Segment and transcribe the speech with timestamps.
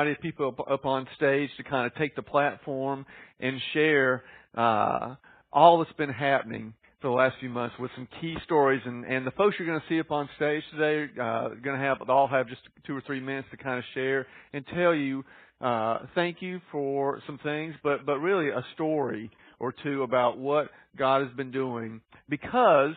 [0.00, 3.06] of people up, up on stage to kind of take the platform
[3.40, 4.22] and share
[4.56, 5.14] uh,
[5.52, 8.80] all that's been happening for the last few months with some key stories.
[8.84, 11.84] And, and the folks you're going to see up on stage today uh, going to
[11.84, 15.24] have all have just two or three minutes to kind of share and tell you
[15.62, 19.30] uh, thank you for some things, but but really a story
[19.60, 20.68] or two about what
[20.98, 22.94] God has been doing because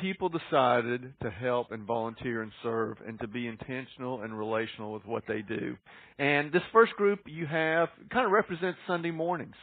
[0.00, 5.04] people decided to help and volunteer and serve and to be intentional and relational with
[5.04, 5.76] what they do.
[6.18, 9.56] And this first group you have kind of represents Sunday mornings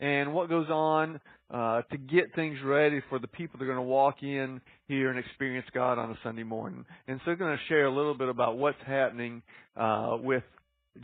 [0.00, 1.20] and what goes on
[1.50, 5.10] uh, to get things ready for the people that are going to walk in here
[5.10, 6.84] and experience God on a Sunday morning.
[7.06, 9.42] And so, they're going to share a little bit about what's happening
[9.76, 10.44] uh, with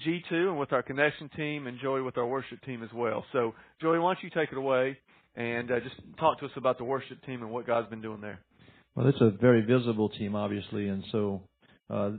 [0.04, 3.24] G2 and with our connection team, and Joey with our worship team as well.
[3.32, 4.98] So, Joey, why don't you take it away
[5.36, 8.20] and uh, just talk to us about the worship team and what God's been doing
[8.20, 8.40] there?
[8.96, 11.42] Well, it's a very visible team, obviously, and so
[11.90, 12.12] uh,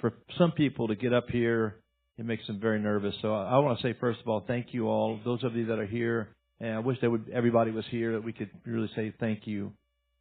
[0.00, 1.76] for some people to get up here,
[2.16, 3.14] it makes them very nervous.
[3.20, 5.66] So I, I want to say, first of all, thank you all, those of you
[5.66, 8.88] that are here, and I wish that would everybody was here that we could really
[8.96, 9.72] say thank you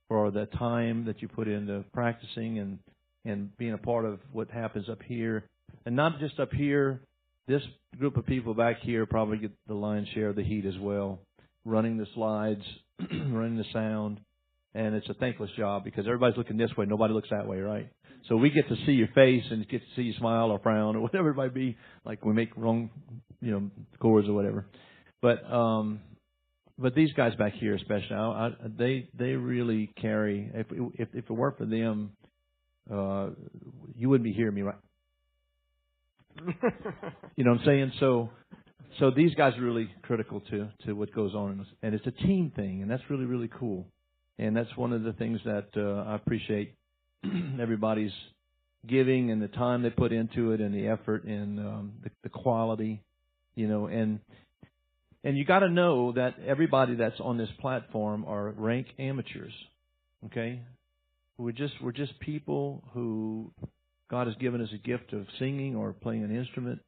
[0.09, 2.79] for the time that you put into practicing and
[3.23, 5.45] and being a part of what happens up here,
[5.85, 6.99] and not just up here.
[7.47, 7.61] This
[7.97, 11.19] group of people back here probably get the lion's share of the heat as well,
[11.63, 12.63] running the slides,
[12.99, 14.19] running the sound
[14.75, 17.89] and it's a thankless job because everybody's looking this way, nobody looks that way, right?
[18.27, 20.95] So we get to see your face and get to see you smile or frown
[20.95, 22.89] or whatever it might be, like we make wrong,
[23.41, 24.65] you know, chords or whatever.
[25.21, 25.99] But um,
[26.77, 30.49] but these guys back here, especially, I, I, they they really carry.
[30.53, 32.11] If if if it weren't for them,
[32.91, 33.29] uh,
[33.95, 34.75] you wouldn't be hearing me right.
[37.35, 37.91] you know what I'm saying?
[37.99, 38.31] So
[38.99, 42.51] so these guys are really critical to to what goes on, and it's a team
[42.55, 43.85] thing, and that's really really cool
[44.39, 46.75] and that's one of the things that uh, I appreciate
[47.61, 48.11] everybody's
[48.87, 52.29] giving and the time they put into it and the effort and um, the, the
[52.29, 53.01] quality,
[53.55, 54.19] you know, and
[55.23, 59.53] and you got to know that everybody that's on this platform are rank amateurs.
[60.25, 60.61] Okay,
[61.37, 63.51] we're just we're just people who
[64.09, 66.81] God has given us a gift of singing or playing an instrument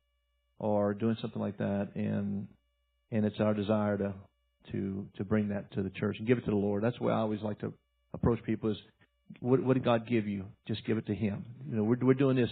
[0.59, 2.47] or doing something like that, and
[3.11, 4.13] and it's our desire to
[4.71, 6.83] to to bring that to the church and give it to the Lord.
[6.83, 7.73] That's the way I always like to
[8.13, 8.77] approach people is
[9.39, 10.45] what, what did God give you?
[10.67, 11.45] Just give it to Him.
[11.69, 12.49] You know, we're we're doing this.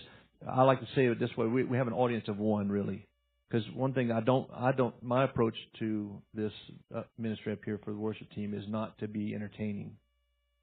[0.48, 3.08] I like to say it this way: we we have an audience of one, really.
[3.50, 6.52] Because one thing I don't I don't my approach to this
[6.96, 9.98] uh, ministry up here for the worship team is not to be entertaining.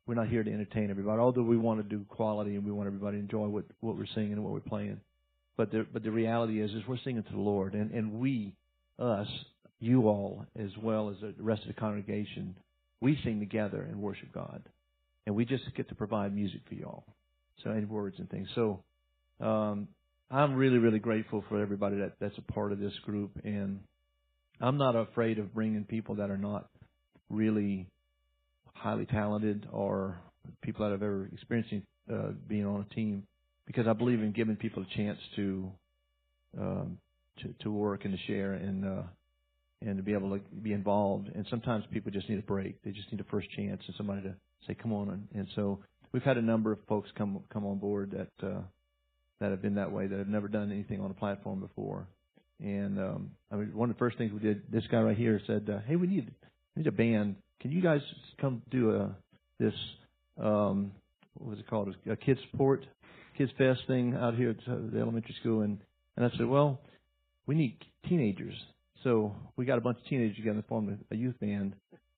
[0.06, 2.88] We're not here to entertain everybody, although we want to do quality and we want
[2.88, 5.00] everybody to enjoy what what we're singing and what we're playing.
[5.56, 8.54] But the but the reality is is we're singing to the Lord, and and we
[8.98, 9.28] us
[9.80, 12.54] you all, as well as the rest of the congregation,
[13.00, 14.62] we sing together and worship God.
[15.26, 17.04] And we just get to provide music for y'all.
[17.64, 18.48] So, and words and things.
[18.54, 18.82] So,
[19.40, 19.88] um,
[20.30, 23.32] I'm really, really grateful for everybody that, that's a part of this group.
[23.44, 23.80] And
[24.60, 26.68] I'm not afraid of bringing people that are not
[27.28, 27.86] really
[28.74, 30.18] highly talented or
[30.62, 31.74] people that have ever experienced
[32.12, 33.24] uh, being on a team
[33.66, 35.70] because I believe in giving people a chance to
[36.58, 36.98] um,
[37.40, 39.02] to, to work and to share and uh,
[39.82, 41.30] and to be able to be involved.
[41.34, 42.82] And sometimes people just need a break.
[42.82, 44.34] They just need a first chance and somebody to
[44.66, 45.78] say, "Come on." And, so
[46.12, 48.60] we've had a number of folks come come on board that uh,
[49.40, 52.06] that have been that way that have never done anything on a platform before.
[52.62, 55.40] And um, I mean, one of the first things we did, this guy right here
[55.46, 56.30] said, uh, "Hey, we need
[56.76, 57.36] we need a band.
[57.60, 58.00] Can you guys
[58.40, 59.16] come do a
[59.58, 59.74] this
[60.38, 60.92] um,
[61.38, 61.94] what was it called?
[62.10, 62.84] A kids sport,
[63.38, 65.78] kids fest thing out here at the elementary school?" And
[66.16, 66.80] and I said, "Well,
[67.46, 68.54] we need teenagers
[69.02, 71.74] so we got a bunch of teenagers together and formed a, youth band,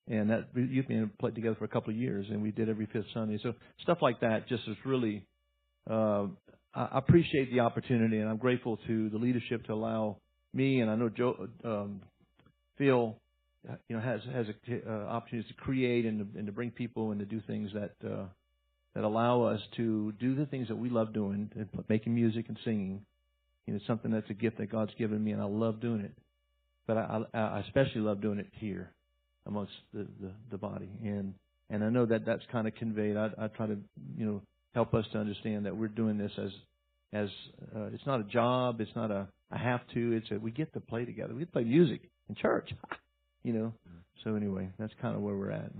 [0.09, 2.87] and that youth band played together for a couple of years, and we did every
[2.87, 3.39] fifth Sunday.
[3.41, 5.25] So stuff like that just is really.
[5.89, 6.27] Uh,
[6.75, 10.17] I appreciate the opportunity, and I'm grateful to the leadership to allow
[10.53, 12.01] me, and I know Joe, um,
[12.79, 13.15] Phil,
[13.87, 17.11] you know, has has a, uh, opportunities to create and to, and to bring people
[17.11, 18.25] and to do things that uh,
[18.95, 21.49] that allow us to do the things that we love doing,
[21.89, 23.05] making music and singing.
[23.67, 26.11] You know, something that's a gift that God's given me, and I love doing it
[26.87, 28.91] but I, I especially love doing it here
[29.45, 30.89] amongst the, the, the body.
[31.03, 31.33] And
[31.69, 33.17] and I know that that's kind of conveyed.
[33.17, 33.77] I, I try to
[34.17, 34.41] you know
[34.73, 36.51] help us to understand that we're doing this as
[37.13, 37.29] as
[37.75, 40.13] uh, it's not a job, it's not a I have to.
[40.13, 41.33] It's a we get to play together.
[41.33, 42.69] We play music in church,
[43.43, 43.73] you know.
[44.23, 45.71] So anyway, that's kind of where we're at.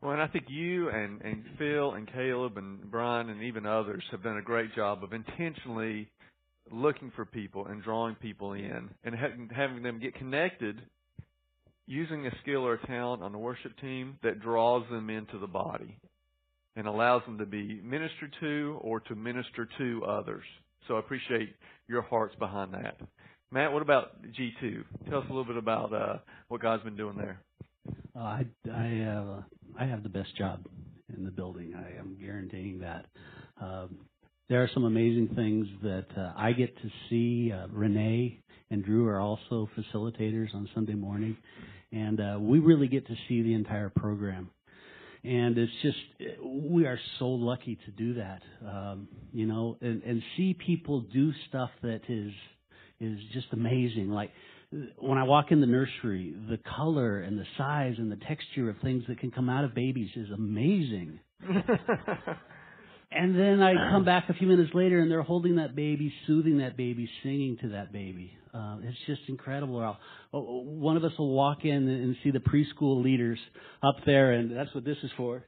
[0.00, 4.02] Well, and I think you and and Phil and Caleb and Brian and even others
[4.10, 6.08] have done a great job of intentionally
[6.72, 9.14] looking for people and drawing people in and
[9.54, 10.80] having them get connected
[11.86, 15.46] using a skill or a talent on the worship team that draws them into the
[15.46, 15.98] body
[16.76, 20.44] and allows them to be ministered to or to minister to others.
[20.88, 21.54] So I appreciate
[21.88, 22.96] your hearts behind that.
[23.50, 24.82] Matt, what about G2?
[25.10, 26.16] Tell us a little bit about uh,
[26.48, 27.38] what God's been doing there.
[28.16, 29.42] Uh, I I have uh,
[29.78, 30.66] I have the best job
[31.14, 31.74] in the building.
[31.74, 33.06] I am guaranteeing that.
[33.60, 33.98] Um,
[34.48, 37.52] there are some amazing things that uh, I get to see.
[37.52, 38.40] Uh, Renee
[38.70, 41.36] and Drew are also facilitators on Sunday morning,
[41.92, 44.50] and uh, we really get to see the entire program.
[45.24, 45.96] And it's just
[46.44, 51.32] we are so lucky to do that, um, you know, and, and see people do
[51.48, 52.32] stuff that is
[53.00, 54.10] is just amazing.
[54.10, 54.32] Like
[54.98, 58.76] when I walk in the nursery, the color and the size and the texture of
[58.82, 61.20] things that can come out of babies is amazing.
[63.14, 66.58] and then I come back a few minutes later and they're holding that baby, soothing
[66.58, 68.36] that baby, singing to that baby.
[68.54, 69.80] Uh, it's just incredible.
[69.80, 69.98] I'll,
[70.32, 73.38] oh, one of us will walk in and see the preschool leaders
[73.82, 75.44] up there, and that's what this is for.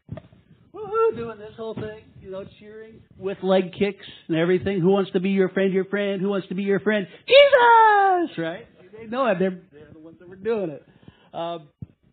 [0.75, 1.17] Woohoo!
[1.17, 4.81] Doing this whole thing, you know, cheering with leg kicks and everything.
[4.81, 5.73] Who wants to be your friend?
[5.73, 6.21] Your friend.
[6.21, 7.07] Who wants to be your friend?
[7.27, 8.39] Jesus!
[8.39, 8.67] Right?
[8.99, 9.39] They know it.
[9.39, 10.87] They're, they're the ones that were doing it.
[11.35, 11.69] Um,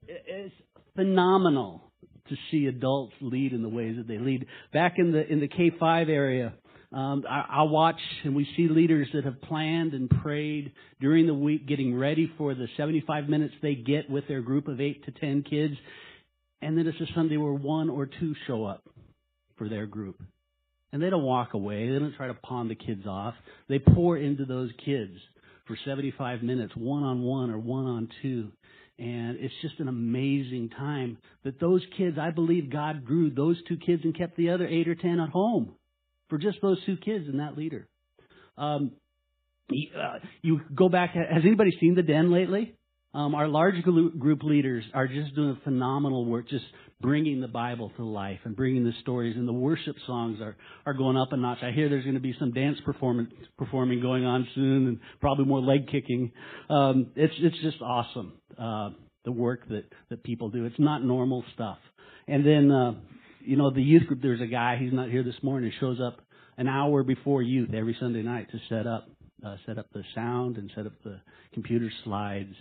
[0.08, 0.56] it it's
[0.96, 1.91] phenomenal
[2.32, 4.48] to see adults lead in the ways that they lead.
[4.74, 6.54] Back in the in the K five area,
[6.94, 11.34] um, I, I watch and we see leaders that have planned and prayed during the
[11.34, 15.12] week, getting ready for the 75 minutes they get with their group of eight to
[15.12, 15.76] ten kids,
[16.62, 18.84] and then it's a Sunday where one or two show up
[19.58, 20.22] for their group.
[20.94, 21.88] And they don't walk away.
[21.88, 23.36] They don't try to pawn the kids off.
[23.70, 25.14] They pour into those kids
[25.68, 28.52] for 75 minutes, one on one or one on two.
[29.02, 33.78] And it's just an amazing time that those kids, I believe God grew those two
[33.78, 35.74] kids and kept the other eight or ten at home
[36.30, 37.88] for just those two kids and that leader.
[38.60, 38.92] Um,
[39.72, 42.76] uh, you go back, has anybody seen The Den lately?
[43.14, 46.64] Um, our large group leaders are just doing phenomenal work, just
[47.02, 49.36] bringing the Bible to life and bringing the stories.
[49.36, 50.56] And the worship songs are
[50.86, 51.58] are going up a notch.
[51.62, 55.46] I hear there's going to be some dance performance performing going on soon, and probably
[55.46, 56.32] more leg kicking.
[56.70, 58.92] Um, it's it's just awesome uh,
[59.26, 60.64] the work that that people do.
[60.66, 61.80] It's not normal stuff.
[62.30, 62.94] And then uh,
[63.42, 64.22] you know the youth group.
[64.22, 64.78] There's a guy.
[64.80, 65.74] He's not here this morning.
[65.82, 66.22] Shows up
[66.58, 69.10] an hour before youth every Sunday night to set up
[69.46, 71.20] uh, set up the sound and set up the
[71.54, 72.56] computer slides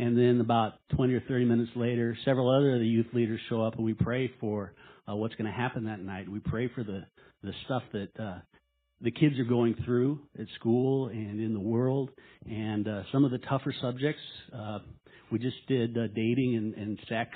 [0.00, 3.60] and then about 20 or 30 minutes later, several other of the youth leaders show
[3.60, 4.72] up and we pray for
[5.06, 6.26] uh, what's going to happen that night.
[6.26, 7.02] We pray for the,
[7.42, 8.38] the stuff that uh,
[9.02, 12.08] the kids are going through at school and in the world
[12.48, 14.22] and uh, some of the tougher subjects.
[14.56, 14.78] Uh,
[15.30, 17.32] we just did uh, dating and, and sex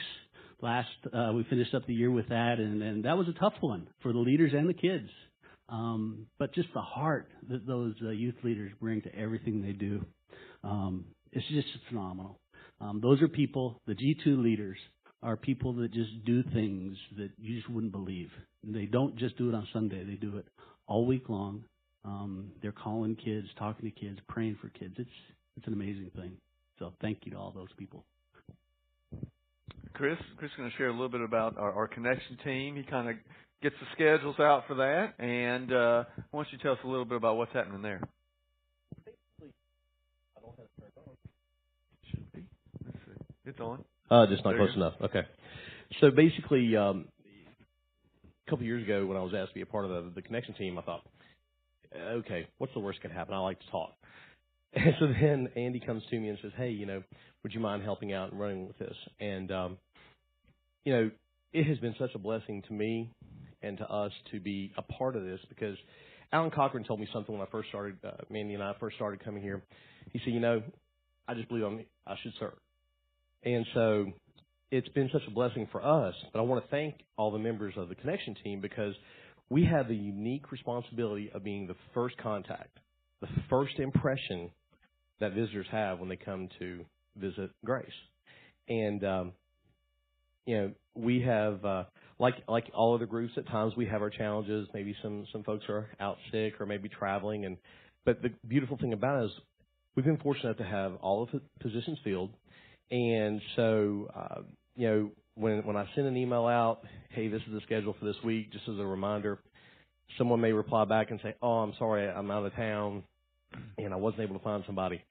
[0.63, 3.55] last, uh, we finished up the year with that and, and that was a tough
[3.61, 5.11] one for the leaders and the kids.
[5.69, 10.03] Um, but just the heart that those uh, youth leaders bring to everything they do.
[10.63, 12.39] Um, it's just phenomenal.
[12.85, 14.77] Um, those are people, the G2 leaders
[15.23, 18.29] are people that just do things that you just wouldn't believe.
[18.63, 20.47] They don't just do it on Sunday, they do it
[20.87, 21.65] all week long.
[22.05, 24.95] Um, they're calling kids, talking to kids, praying for kids.
[24.99, 25.09] It's
[25.57, 26.33] it's an amazing thing.
[26.79, 28.05] So thank you to all those people.
[29.95, 32.77] Chris, Chris is going to share a little bit about our, our connection team.
[32.77, 33.17] He kind of
[33.63, 37.05] gets the schedules out for that, and uh, why don't you tell us a little
[37.07, 38.03] bit about what's happening there?
[43.45, 43.85] It's on.
[44.11, 44.95] Uh, just not There close enough.
[45.01, 45.23] Okay.
[46.01, 47.07] So basically, um,
[48.47, 50.23] a couple years ago, when I was asked to be a part of the, the
[50.23, 51.03] connection team, I thought,
[51.95, 53.35] okay, what's the worst that can happen?
[53.35, 53.93] I like to talk.
[54.77, 57.01] And so then Andy comes to me and says, hey, you know,
[57.45, 58.97] would you mind helping out and running with this?
[59.21, 59.79] And, um,
[60.85, 61.11] you know,
[61.53, 63.09] it has been such a blessing to me
[63.63, 65.77] and to us to be a part of this because
[66.33, 69.25] Alan Cochran told me something when I first started, uh, Mandy and I first started
[69.25, 69.63] coming here.
[70.13, 70.61] He said, you know,
[71.29, 72.55] I just believe I'm, I should serve.
[73.45, 74.07] And so
[74.71, 76.15] it's been such a blessing for us.
[76.33, 78.95] But I want to thank all the members of the connection team because
[79.51, 82.79] we have the unique responsibility of being the first contact,
[83.21, 84.51] the first impression
[85.21, 86.85] that visitors have when they come to
[87.17, 87.87] visit Grace.
[88.69, 89.33] And um,
[90.47, 91.85] you know, we have uh,
[92.19, 94.69] like like all other groups at times we have our challenges.
[94.73, 97.57] Maybe some some folks are out sick or maybe traveling and
[98.05, 99.31] but the beautiful thing about it is
[99.95, 102.31] we've been fortunate to have all of the positions filled
[102.91, 104.43] and so, uh,
[104.77, 108.05] you know, when when I send an email out, hey, this is the schedule for
[108.05, 109.39] this week, just as a reminder,
[110.19, 113.03] someone may reply back and say, oh, I'm sorry, I'm out of town,
[113.79, 115.03] and I wasn't able to find somebody.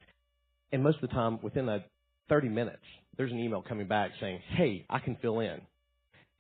[0.72, 1.90] And most of the time, within that
[2.30, 2.84] 30 minutes,
[3.18, 5.62] there's an email coming back saying, hey, I can fill in,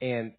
[0.01, 0.31] and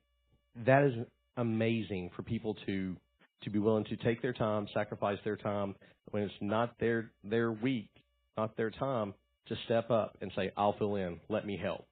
[0.66, 0.94] that is
[1.36, 2.96] amazing for people to
[3.42, 5.74] to be willing to take their time, sacrifice their time
[6.12, 7.90] when it's not their their week,
[8.38, 9.12] not their time
[9.48, 11.86] to step up and say, I'll fill in, let me help.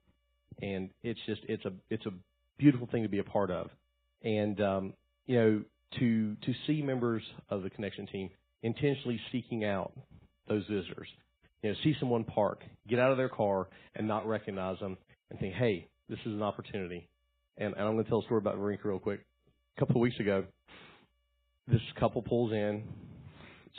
[0.61, 2.11] And it's just, it's a, it's a
[2.57, 3.69] beautiful thing to be a part of.
[4.23, 4.93] And, um,
[5.25, 5.63] you know,
[5.99, 8.29] to, to see members of the connection team
[8.63, 9.93] intentionally seeking out
[10.47, 11.07] those visitors.
[11.61, 14.97] You know, see someone park, get out of their car, and not recognize them,
[15.29, 17.07] and think, "Hey, this is an opportunity."
[17.57, 19.21] And, and I'm going to tell a story about Varinka real quick.
[19.77, 20.43] A couple of weeks ago,
[21.67, 22.83] this couple pulls in.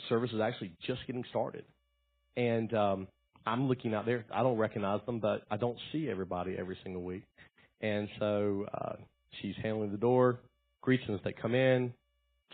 [0.09, 1.63] Service is actually just getting started,
[2.35, 3.07] and um,
[3.45, 4.25] I'm looking out there.
[4.33, 7.23] I don't recognize them, but I don't see everybody every single week.
[7.81, 8.93] And so uh,
[9.41, 10.39] she's handling the door,
[10.81, 11.93] greets them as they come in,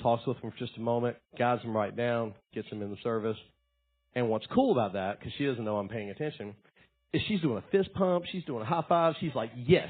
[0.01, 2.97] talks with them for just a moment, guides them right down, gets them in the
[3.03, 3.37] service.
[4.15, 6.53] And what's cool about that, because she doesn't know I'm paying attention,
[7.13, 9.89] is she's doing a fist pump, she's doing a high five, she's like, yes.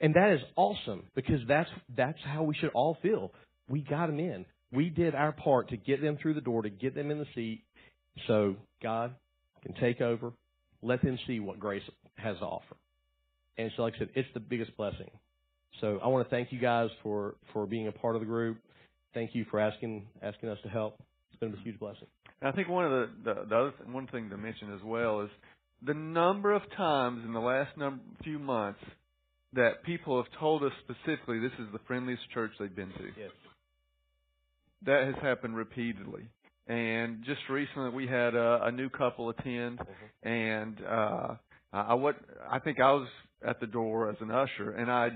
[0.00, 3.32] And that is awesome because that's that's how we should all feel.
[3.68, 4.46] We got them in.
[4.72, 7.26] We did our part to get them through the door, to get them in the
[7.34, 7.62] seat.
[8.26, 9.14] So God
[9.72, 10.32] can take over,
[10.82, 11.82] let them see what grace
[12.16, 12.76] has to offer.
[13.56, 15.10] And so, like I said, it's the biggest blessing.
[15.80, 18.58] So I want to thank you guys for for being a part of the group.
[19.14, 21.00] Thank you for asking asking us to help.
[21.30, 22.06] It's been a huge blessing.
[22.40, 24.80] And I think one of the, the, the other th- one thing to mention as
[24.84, 25.30] well is
[25.84, 28.80] the number of times in the last number, few months
[29.54, 33.04] that people have told us specifically this is the friendliest church they've been to.
[33.18, 33.30] Yes.
[34.86, 36.28] That has happened repeatedly.
[36.68, 39.80] And just recently we had a, a new couple attend
[40.22, 41.34] and uh
[41.72, 42.16] I what
[42.50, 43.08] I think I was
[43.46, 45.08] at the door as an usher and I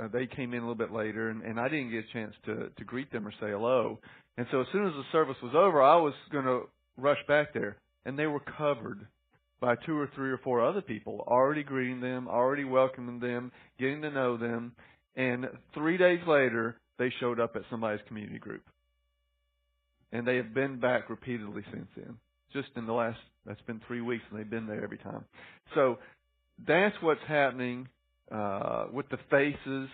[0.00, 2.34] uh, they came in a little bit later and, and I didn't get a chance
[2.46, 3.98] to to greet them or say hello.
[4.36, 6.62] And so as soon as the service was over, I was going to
[6.96, 9.06] rush back there and they were covered
[9.60, 14.02] by two or three or four other people already greeting them, already welcoming them, getting
[14.02, 14.72] to know them.
[15.16, 18.62] And three days later, they showed up at somebody's community group.
[20.12, 22.16] And they have been back repeatedly since then.
[22.52, 25.24] Just in the last, that's been three weeks and they've been there every time.
[25.74, 25.98] So
[26.66, 27.88] that's what's happening,
[28.32, 29.88] uh, with the faces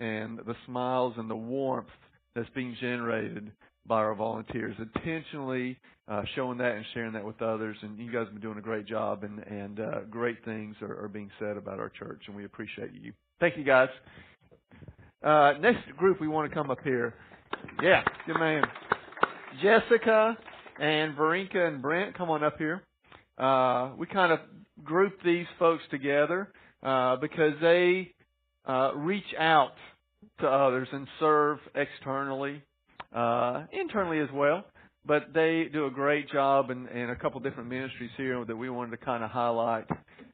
[0.00, 1.88] and the smiles and the warmth
[2.34, 3.52] that's being generated
[3.86, 7.76] by our volunteers, intentionally uh, showing that and sharing that with others.
[7.82, 11.04] And you guys have been doing a great job, and and uh, great things are,
[11.04, 13.12] are being said about our church, and we appreciate you.
[13.38, 13.88] Thank you, guys.
[15.22, 17.14] Uh, next group, we want to come up here.
[17.82, 18.62] Yeah, good man.
[19.62, 20.36] Jessica
[20.78, 22.82] and Varinka and Brent, come on up here.
[23.36, 24.40] Uh, we kind of
[24.84, 26.52] group these folks together
[26.82, 28.12] uh, because they
[28.66, 29.72] uh, reach out
[30.40, 32.62] to others and serve externally
[33.14, 34.64] uh, internally as well.
[35.06, 38.68] But they do a great job in, in a couple different ministries here that we
[38.68, 39.86] wanted to kind of highlight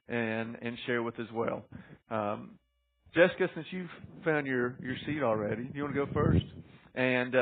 [0.09, 1.65] and and share with as well.
[2.11, 2.53] Um,
[3.15, 3.91] Jessica, since you've
[4.25, 6.45] found your your seat already, you want to go first?
[6.95, 7.35] And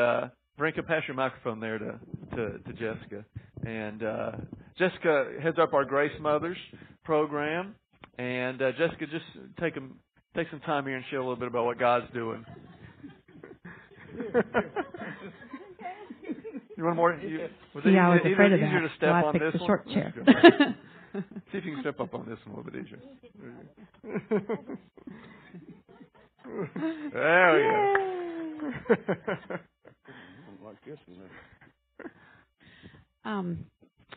[0.59, 1.99] Brinka, pass your microphone there to
[2.37, 3.25] to, to Jessica.
[3.67, 4.33] And uh,
[4.79, 6.57] Jessica heads up our Grace Mothers
[7.05, 7.75] program.
[8.19, 9.25] And uh, Jessica, just
[9.61, 9.81] take a,
[10.37, 12.45] take some time here and share a little bit about what God's doing.
[16.77, 17.15] you want more?
[17.15, 18.89] You, was it yeah, I was easier, afraid of easier that.
[18.89, 19.69] to step so I on picked this the one?
[19.69, 20.15] short chair.
[21.53, 23.01] See if you can step up on this one a little bit easier.
[27.15, 27.63] There we
[29.49, 29.57] go.
[33.25, 33.67] um,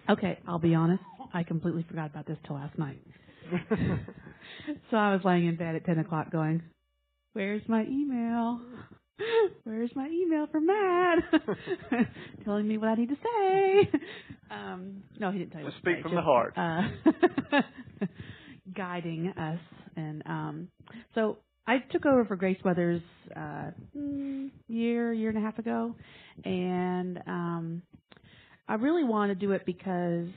[0.09, 1.03] okay, I'll be honest.
[1.33, 3.01] I completely forgot about this till last night.
[4.91, 6.62] so I was laying in bed at 10 o'clock going,
[7.33, 8.62] Where's my email?
[9.63, 11.19] Where's my email from Matt?
[12.45, 13.91] Telling me what I need to say.
[14.50, 16.53] Um, no, he didn't tell you Just to speak from the heart.
[16.57, 17.62] Uh,
[18.75, 19.59] guiding us.
[19.95, 20.67] And um,
[21.15, 23.01] so I took over for Grace Weathers
[23.38, 23.72] uh,
[24.67, 25.96] year, year and a half ago.
[26.44, 27.82] And um,
[28.67, 30.27] I really wanted to do it because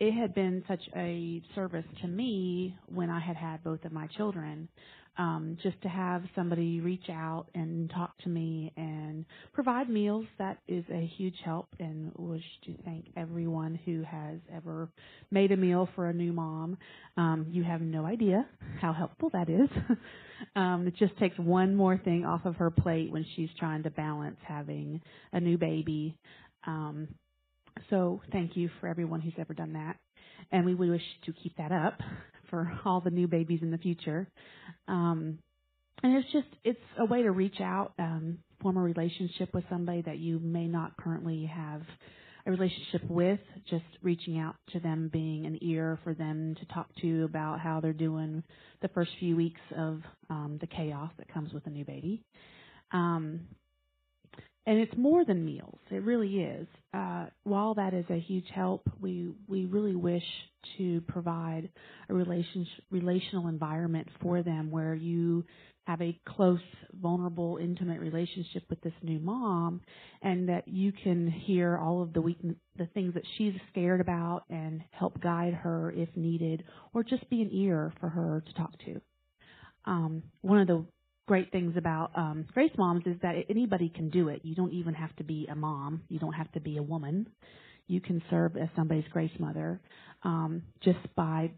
[0.00, 4.06] it had been such a service to me when I had had both of my
[4.16, 4.68] children.
[5.18, 10.58] Um, just to have somebody reach out and talk to me and provide meals, that
[10.68, 11.66] is a huge help.
[11.80, 14.88] And wish to thank everyone who has ever
[15.32, 16.78] made a meal for a new mom.
[17.16, 18.46] Um, you have no idea
[18.80, 19.68] how helpful that is.
[20.56, 23.90] um, it just takes one more thing off of her plate when she's trying to
[23.90, 25.00] balance having
[25.32, 26.16] a new baby.
[26.64, 27.08] Um,
[27.90, 29.96] so thank you for everyone who's ever done that.
[30.52, 32.00] And we wish to keep that up
[32.48, 34.28] for all the new babies in the future.
[34.86, 35.38] Um,
[36.02, 40.02] and it's just, it's a way to reach out, um, form a relationship with somebody
[40.02, 41.82] that you may not currently have
[42.46, 46.88] a relationship with, just reaching out to them, being an ear for them to talk
[47.00, 48.42] to about how they're doing
[48.80, 50.00] the first few weeks of
[50.30, 52.22] um, the chaos that comes with a new baby.
[52.92, 53.40] Um,
[54.68, 55.78] and it's more than meals.
[55.90, 56.68] It really is.
[56.92, 60.22] Uh, while that is a huge help, we we really wish
[60.76, 61.70] to provide
[62.10, 65.42] a relationship, relational environment for them where you
[65.86, 66.60] have a close,
[67.00, 69.80] vulnerable, intimate relationship with this new mom,
[70.20, 72.38] and that you can hear all of the weak,
[72.76, 77.40] the things that she's scared about, and help guide her if needed, or just be
[77.40, 79.00] an ear for her to talk to.
[79.86, 80.84] Um, one of the
[81.28, 84.40] great things about um, Grace Moms is that anybody can do it.
[84.42, 86.02] You don't even have to be a mom.
[86.08, 87.28] You don't have to be a woman.
[87.86, 89.80] You can serve as somebody's grace mother
[90.24, 91.52] um, just by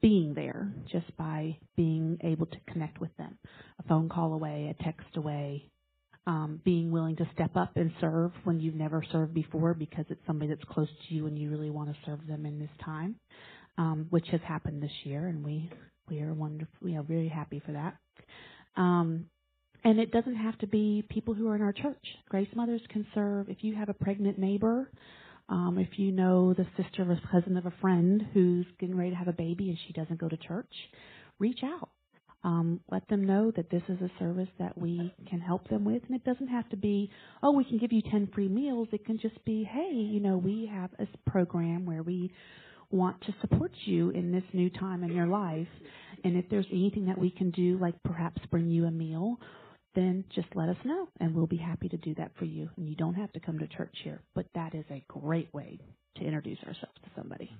[0.00, 3.36] being there, just by being able to connect with them.
[3.80, 5.70] A phone call away, a text away,
[6.26, 10.20] um, being willing to step up and serve when you've never served before because it's
[10.26, 13.16] somebody that's close to you and you really want to serve them in this time,
[13.78, 15.70] um, which has happened this year, and we
[16.10, 16.74] we are wonderful.
[16.82, 17.96] We are very happy for that.
[18.76, 19.26] Um,
[19.84, 22.04] and it doesn't have to be people who are in our church.
[22.28, 24.90] Grace Mothers can serve if you have a pregnant neighbor,
[25.48, 29.16] um, if you know the sister a cousin of a friend who's getting ready to
[29.16, 30.72] have a baby and she doesn't go to church,
[31.38, 31.90] reach out.
[32.44, 36.02] Um, let them know that this is a service that we can help them with.
[36.06, 37.10] And it doesn't have to be,
[37.42, 38.88] oh, we can give you 10 free meals.
[38.92, 42.30] It can just be, hey, you know, we have a program where we
[42.90, 45.68] want to support you in this new time in your life.
[46.24, 49.38] And if there's anything that we can do, like perhaps bring you a meal,
[49.94, 52.68] then just let us know and we'll be happy to do that for you.
[52.76, 55.78] And you don't have to come to church here, but that is a great way
[56.16, 57.50] to introduce ourselves to somebody.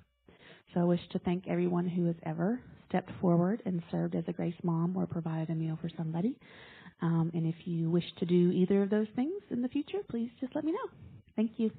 [0.73, 4.33] So I wish to thank everyone who has ever stepped forward and served as a
[4.33, 6.37] Grace Mom or provided a meal for somebody.
[7.03, 10.31] Um, and if you wish to do either of those things in the future, please
[10.41, 10.91] just let me know.
[11.37, 11.71] Thank you.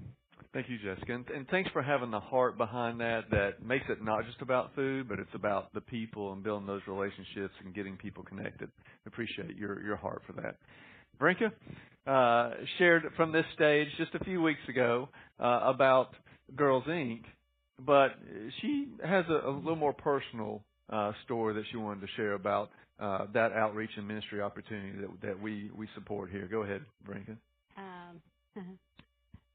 [0.54, 1.14] Thank you, Jessica.
[1.14, 4.76] And, and thanks for having the heart behind that that makes it not just about
[4.76, 8.70] food, but it's about the people and building those relationships and getting people connected.
[9.08, 10.58] Appreciate your, your heart for that.
[11.20, 11.52] Brinka
[12.08, 16.10] uh, shared from this stage just a few weeks ago uh, about
[16.56, 17.22] Girls Inc.,
[17.84, 18.12] but
[18.62, 20.62] she has a, a little more personal
[20.92, 25.28] uh, story that she wanted to share about uh, that outreach and ministry opportunity that,
[25.28, 26.48] that we, we support here.
[26.50, 27.36] Go ahead, Brinka.
[27.78, 28.22] Um,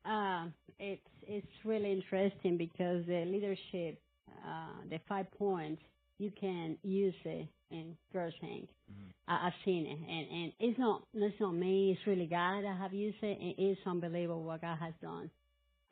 [0.04, 0.46] Uh,
[0.78, 4.00] it's it's really interesting because the leadership,
[4.44, 5.80] uh, the five points,
[6.18, 8.62] you can use it in Girls Inc.
[8.62, 9.10] Mm-hmm.
[9.28, 11.92] I, I've seen it, and and it's not it's not me.
[11.96, 15.30] It's really God that have used it, and it's unbelievable what God has done.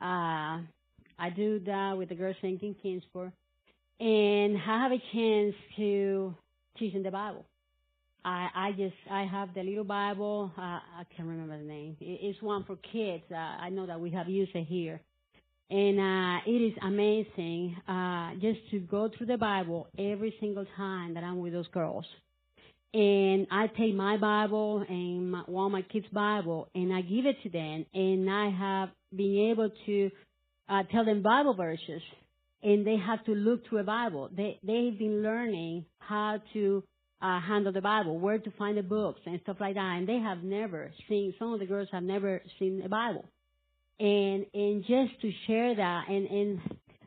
[0.01, 0.63] Uh,
[1.21, 3.33] I do that with the Girls in Kingsport,
[4.01, 6.35] and I have a chance to
[6.79, 7.45] teach in the Bible.
[8.25, 10.53] I I just I have the little Bible.
[10.59, 11.97] Uh, I can't remember the name.
[12.01, 13.23] It, it's one for kids.
[13.31, 15.01] Uh, I know that we have used it here,
[15.71, 21.15] and uh, it is amazing uh, just to go through the Bible every single time
[21.15, 22.07] that I'm with those girls.
[22.95, 27.27] And I take my Bible and my, one of my kids' Bible, and I give
[27.27, 30.11] it to them, and I have been able to
[30.71, 32.01] uh, tell them Bible verses,
[32.63, 34.31] and they have to look through a Bible.
[34.35, 36.83] They they've been learning how to
[37.21, 39.97] uh, handle the Bible, where to find the books and stuff like that.
[39.99, 43.25] And they have never seen, some of the girls have never seen the Bible.
[44.01, 46.61] And, and just to share that, and, and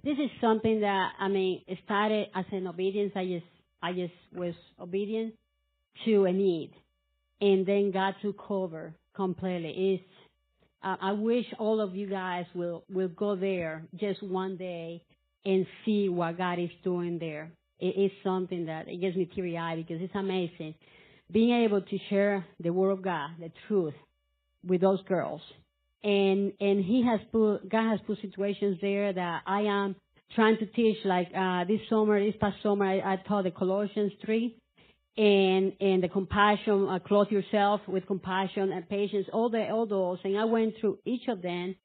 [0.03, 3.13] this is something that, I mean, started as an obedience.
[3.15, 3.45] I just,
[3.81, 5.33] I just was obedient
[6.05, 6.71] to a need.
[7.39, 9.99] And then God took over completely.
[9.99, 10.03] It's,
[10.83, 15.01] uh, I wish all of you guys will, will go there just one day
[15.45, 19.57] and see what God is doing there it is something that it gives me teary
[19.57, 20.75] eyed because it's amazing
[21.31, 23.93] being able to share the word of God, the truth,
[24.65, 25.41] with those girls.
[26.03, 29.95] And and He has put God has put situations there that I am
[30.35, 30.97] trying to teach.
[31.05, 34.55] Like uh, this summer, this past summer, I, I taught the Colossians three,
[35.17, 40.19] and and the compassion, uh, clothe yourself with compassion and patience, all the all those.
[40.23, 41.75] And I went through each of them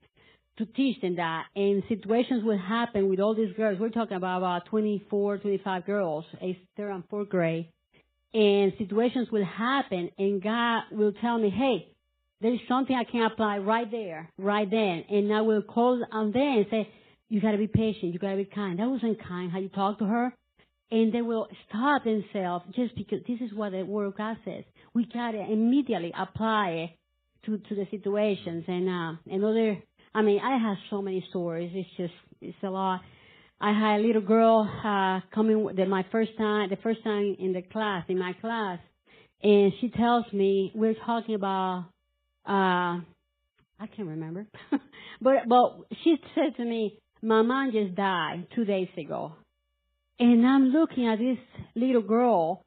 [0.58, 1.44] to teach them that.
[1.54, 3.78] And situations will happen with all these girls.
[3.78, 7.68] We're talking about about 24, 25 girls, eighth, third, and fourth grade.
[8.34, 11.88] And situations will happen, and God will tell me, hey,
[12.40, 15.04] there's something I can apply right there, right then.
[15.08, 16.88] And I will call on them and say,
[17.28, 18.78] you gotta be patient, you gotta be kind.
[18.78, 20.34] That wasn't kind how you talk to her.
[20.90, 24.64] And they will stop themselves just because this is what the Word of God says.
[24.94, 26.90] We gotta immediately apply it
[27.46, 28.64] to, to the situations.
[28.68, 29.82] And, uh, another
[30.14, 31.70] I mean, I have so many stories.
[31.74, 33.02] It's just, it's a lot.
[33.60, 37.52] I had a little girl uh, coming the, my first time, the first time in
[37.52, 38.78] the class, in my class,
[39.42, 41.86] and she tells me we're talking about.
[42.46, 43.00] Uh,
[43.78, 44.46] I can't remember,
[45.20, 49.32] but but she said to me, "My mom just died two days ago,"
[50.18, 51.38] and I'm looking at this
[51.74, 52.62] little girl,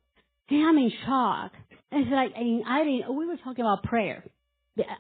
[0.50, 1.52] and I'm in shock.
[1.92, 3.16] It's like, and I didn't.
[3.16, 4.24] We were talking about prayer,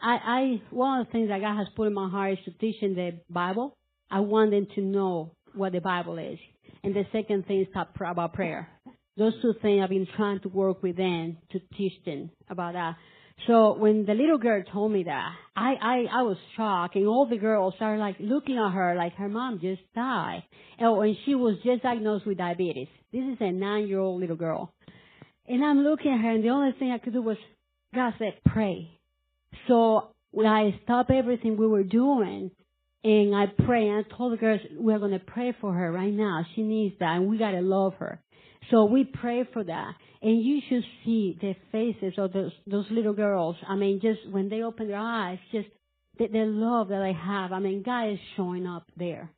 [0.01, 2.51] I, I one of the things that God has put in my heart is to
[2.51, 3.77] teach them the Bible.
[4.11, 6.39] I want them to know what the Bible is,
[6.83, 8.69] and the second thing is talk about prayer.
[9.17, 12.95] Those two things I've been trying to work with them to teach them about that.
[13.47, 17.25] So when the little girl told me that, I, I, I was shocked and all
[17.27, 20.43] the girls are like looking at her like her mom just died.
[20.77, 22.87] And she was just diagnosed with diabetes.
[23.11, 24.73] This is a nine year old little girl.
[25.47, 27.37] And I'm looking at her and the only thing I could do was,
[27.95, 28.99] God said, pray.
[29.67, 32.51] So I stopped everything we were doing
[33.03, 36.13] and I pray and I told the girls, we're going to pray for her right
[36.13, 36.45] now.
[36.55, 38.21] She needs that and we got to love her.
[38.69, 39.93] So we pray for that.
[40.21, 43.55] And you should see the faces of those, those little girls.
[43.67, 45.69] I mean, just when they open their eyes, just
[46.17, 47.51] the, the love that they have.
[47.51, 49.31] I mean, God is showing up there.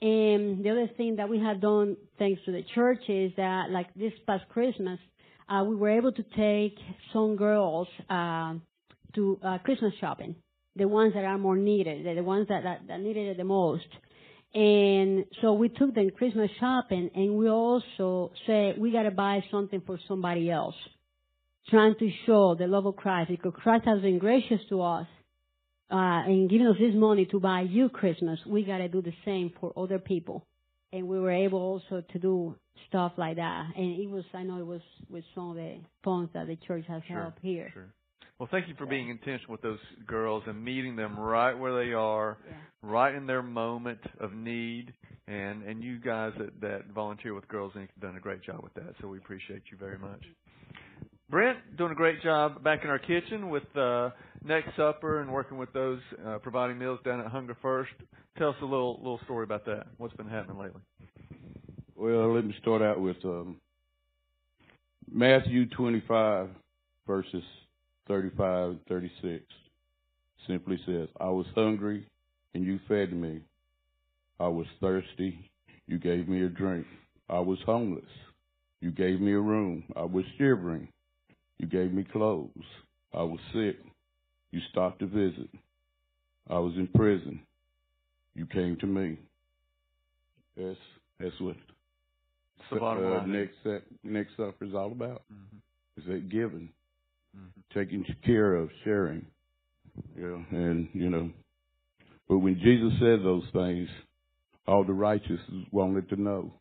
[0.00, 3.92] And the other thing that we have done, thanks to the church, is that like
[3.94, 4.98] this past Christmas,
[5.48, 6.76] uh, we were able to take
[7.12, 8.54] some girls uh,
[9.14, 10.36] to uh, Christmas shopping,
[10.76, 13.44] the ones that are more needed, the, the ones that, that, that needed it the
[13.44, 13.86] most.
[14.58, 19.44] And so we took them Christmas shopping, and we also said we got to buy
[19.52, 20.74] something for somebody else,
[21.68, 25.06] trying to show the love of Christ because Christ has been gracious to us
[25.92, 28.40] uh, and giving us this money to buy you Christmas.
[28.48, 30.44] We got to do the same for other people,
[30.92, 32.56] and we were able also to do
[32.88, 33.66] stuff like that.
[33.76, 36.84] And it was, I know it was with some of the funds that the church
[36.88, 37.70] has Sure, helped here.
[37.72, 37.94] Sure.
[38.38, 41.92] Well, thank you for being intentional with those girls and meeting them right where they
[41.92, 42.54] are, Yeah.
[42.82, 44.94] right in their moment of need.
[45.26, 47.88] And and you guys that that volunteer with Girls Inc.
[47.90, 48.94] have done a great job with that.
[49.00, 50.24] So we appreciate you very much.
[51.28, 54.10] Brent doing a great job back in our kitchen with uh,
[54.42, 57.92] Next Supper and working with those uh, providing meals down at Hunger First.
[58.38, 59.86] Tell us a little little story about that.
[59.98, 60.80] What's been happening lately?
[61.94, 63.60] Well, let me start out with um,
[65.10, 66.48] Matthew 25
[67.06, 67.42] verses
[68.08, 69.44] 35 and 36.
[70.46, 72.06] Simply says, I was hungry
[72.54, 73.40] and you fed me.
[74.40, 75.50] I was thirsty.
[75.86, 76.86] You gave me a drink.
[77.28, 78.04] I was homeless.
[78.80, 79.84] You gave me a room.
[79.96, 80.88] I was shivering.
[81.58, 82.50] You gave me clothes.
[83.12, 83.76] I was sick.
[84.52, 85.50] You stopped to visit.
[86.48, 87.40] I was in prison.
[88.34, 89.18] You came to me.
[90.56, 90.78] That's
[91.20, 93.32] that's what It's the bottom uh, line.
[93.32, 95.22] next next supper is all about.
[95.32, 95.58] Mhm.
[95.98, 96.70] Is that giving.
[97.74, 99.26] Taking care of, sharing.
[100.16, 101.30] Yeah, and you know,
[102.28, 103.88] but when Jesus said those things,
[104.66, 105.40] all the righteous
[105.72, 106.52] wanted to know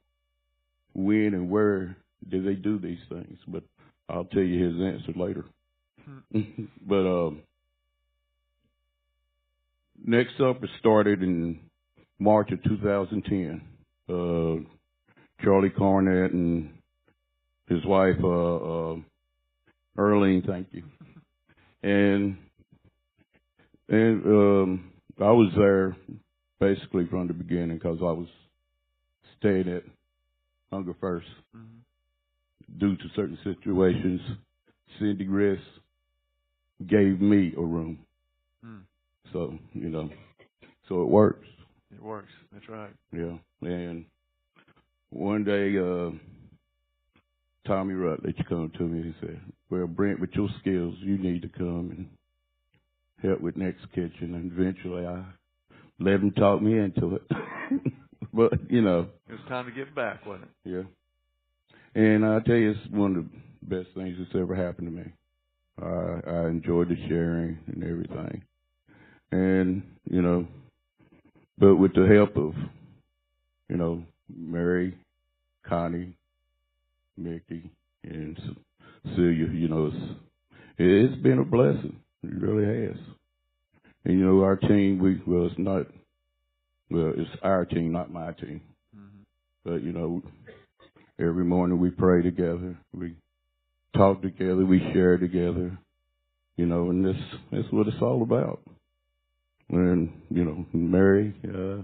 [0.94, 1.98] when and where
[2.30, 3.38] did they do these things.
[3.48, 3.64] But
[4.10, 5.46] I'll tell you his answer later.
[6.88, 7.42] but um,
[10.04, 11.60] next supper started in
[12.20, 13.62] March of 2010.
[14.10, 14.64] Uh,
[15.44, 16.70] Charlie Cornett and
[17.68, 18.96] his wife, uh, uh,
[19.98, 20.84] Earlene, thank you.
[21.84, 22.38] And,
[23.90, 25.96] and, um, I was there
[26.60, 28.28] basically from the beginning because I was
[29.40, 29.84] staying at
[30.72, 31.82] Hunger First Mhm.
[32.78, 34.22] due to certain situations.
[35.00, 35.62] Cindy Riss
[36.86, 38.06] gave me a room.
[38.64, 38.84] Mm.
[39.32, 40.10] So, you know,
[40.88, 41.48] so it works.
[41.92, 42.32] It works.
[42.52, 42.94] That's right.
[43.12, 43.38] Yeah.
[43.62, 44.06] And
[45.10, 46.12] one day, uh,
[47.66, 51.50] Tommy Rutledge come to me and said, well, Brent, with your skills, you need to
[51.50, 52.10] come and
[53.22, 54.34] help with Next Kitchen.
[54.36, 55.24] And eventually I
[56.00, 57.24] let him talk me into it.
[58.34, 60.70] but, you know, It was time to give back, wasn't it?
[60.70, 62.02] yeah.
[62.02, 65.12] And I tell you, it's one of the best things that's ever happened to me.
[65.82, 68.44] I, I enjoyed the sharing and everything.
[69.32, 70.48] And, you know,
[71.58, 72.54] but with the help of,
[73.70, 74.96] you know, Mary,
[75.68, 76.16] Connie,
[77.18, 77.72] Mickey,
[78.04, 78.40] and
[79.16, 80.20] Celia, you you know, it's,
[80.78, 81.98] it's been a blessing.
[82.24, 82.98] It really has.
[84.06, 85.88] And, you know, our team, we, well, it's not,
[86.90, 88.62] well, it's our team, not my team.
[88.96, 89.26] Mhm.
[89.66, 90.22] But, you know,
[91.20, 92.78] every morning we pray together.
[92.94, 93.16] We
[93.96, 94.66] talk together.
[94.66, 95.78] We share together.
[96.56, 97.16] You know, and this
[97.52, 98.62] that's what it's all about.
[99.70, 101.84] And you know, Mary, uh,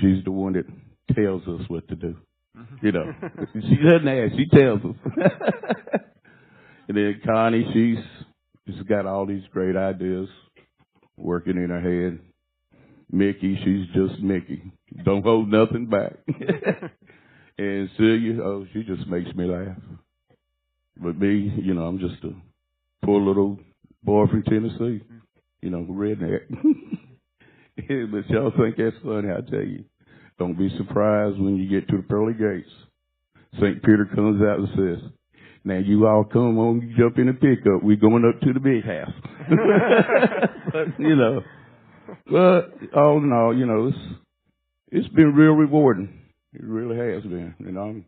[0.00, 0.66] she's the one that
[1.14, 2.16] tells us what to do.
[2.56, 2.82] Mhm.
[2.82, 3.14] You know,
[3.54, 5.05] she doesn't ask; she tells us.
[6.88, 8.04] and then Connie, she's
[8.66, 10.28] she's got all these great ideas
[11.16, 12.18] working in her head.
[13.10, 14.62] Mickey, she's just Mickey.
[15.04, 16.14] Don't hold nothing back.
[17.58, 19.76] and Celia, oh, she just makes me laugh.
[21.00, 22.32] But me, you know, I'm just a
[23.04, 23.58] poor little
[24.02, 25.02] boy from Tennessee.
[25.62, 26.40] You know, redneck.
[27.76, 29.84] but y'all think that's funny, I tell you.
[30.38, 32.70] Don't be surprised when you get to the pearly gates.
[33.56, 33.82] St.
[33.82, 35.10] Peter comes out and says,
[35.64, 37.82] Now you all come on, you jump in the pickup.
[37.82, 39.12] We're going up to the big house.
[40.72, 41.40] but, you know,
[42.26, 43.98] but all in all, you know, it's
[44.88, 46.20] it's been real rewarding.
[46.52, 48.04] It really has been, and I'm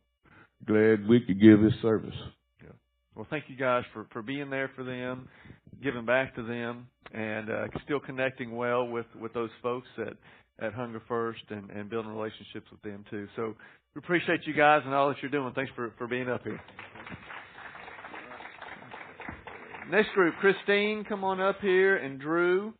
[0.66, 2.14] glad we could give this service.
[3.18, 5.28] Well, thank you guys for for being there for them,
[5.82, 10.12] giving back to them, and uh, still connecting well with with those folks at
[10.64, 13.26] at Hunger First and and building relationships with them too.
[13.34, 13.56] So
[13.94, 15.52] we appreciate you guys and all that you're doing.
[15.54, 16.60] Thanks for for being up here.
[19.90, 22.74] Next group, Christine, come on up here, and Drew,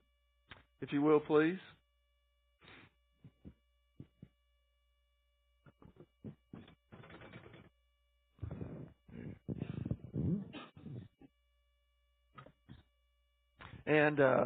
[0.83, 1.59] if you will, please.
[13.87, 14.45] And uh,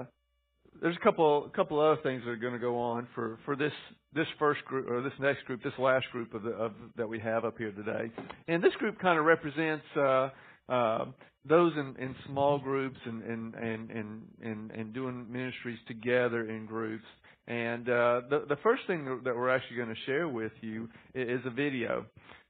[0.82, 3.72] there's a couple couple other things that are going to go on for for this
[4.14, 7.18] this first group or this next group, this last group of, the, of that we
[7.20, 8.10] have up here today.
[8.48, 10.28] And this group kind of represents uh,
[10.68, 11.04] uh,
[11.48, 16.66] those in, in small groups and and, and and and and doing ministries together in
[16.66, 17.04] groups.
[17.46, 21.40] And uh, the the first thing that we're actually going to share with you is
[21.46, 22.06] a video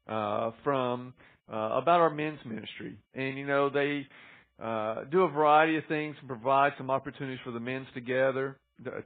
[0.08, 1.12] uh, from
[1.52, 2.96] uh, about our men's ministry.
[3.14, 4.06] And you know they
[4.62, 8.56] uh, do a variety of things and provide some opportunities for the men's together,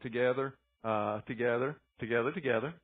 [0.02, 2.74] together, uh, together, together, together.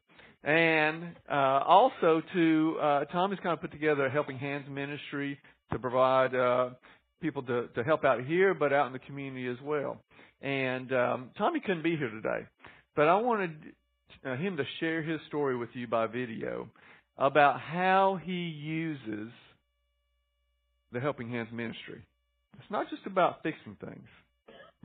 [0.42, 5.38] And uh, also to uh, Tommy's kind of put together a Helping Hands ministry
[5.70, 6.70] to provide uh,
[7.20, 9.98] people to, to help out here, but out in the community as well.
[10.40, 12.46] And um, Tommy couldn't be here today,
[12.96, 13.52] but I wanted
[14.24, 16.68] uh, him to share his story with you by video
[17.18, 19.30] about how he uses
[20.90, 22.02] the Helping Hands ministry.
[22.58, 24.06] It's not just about fixing things.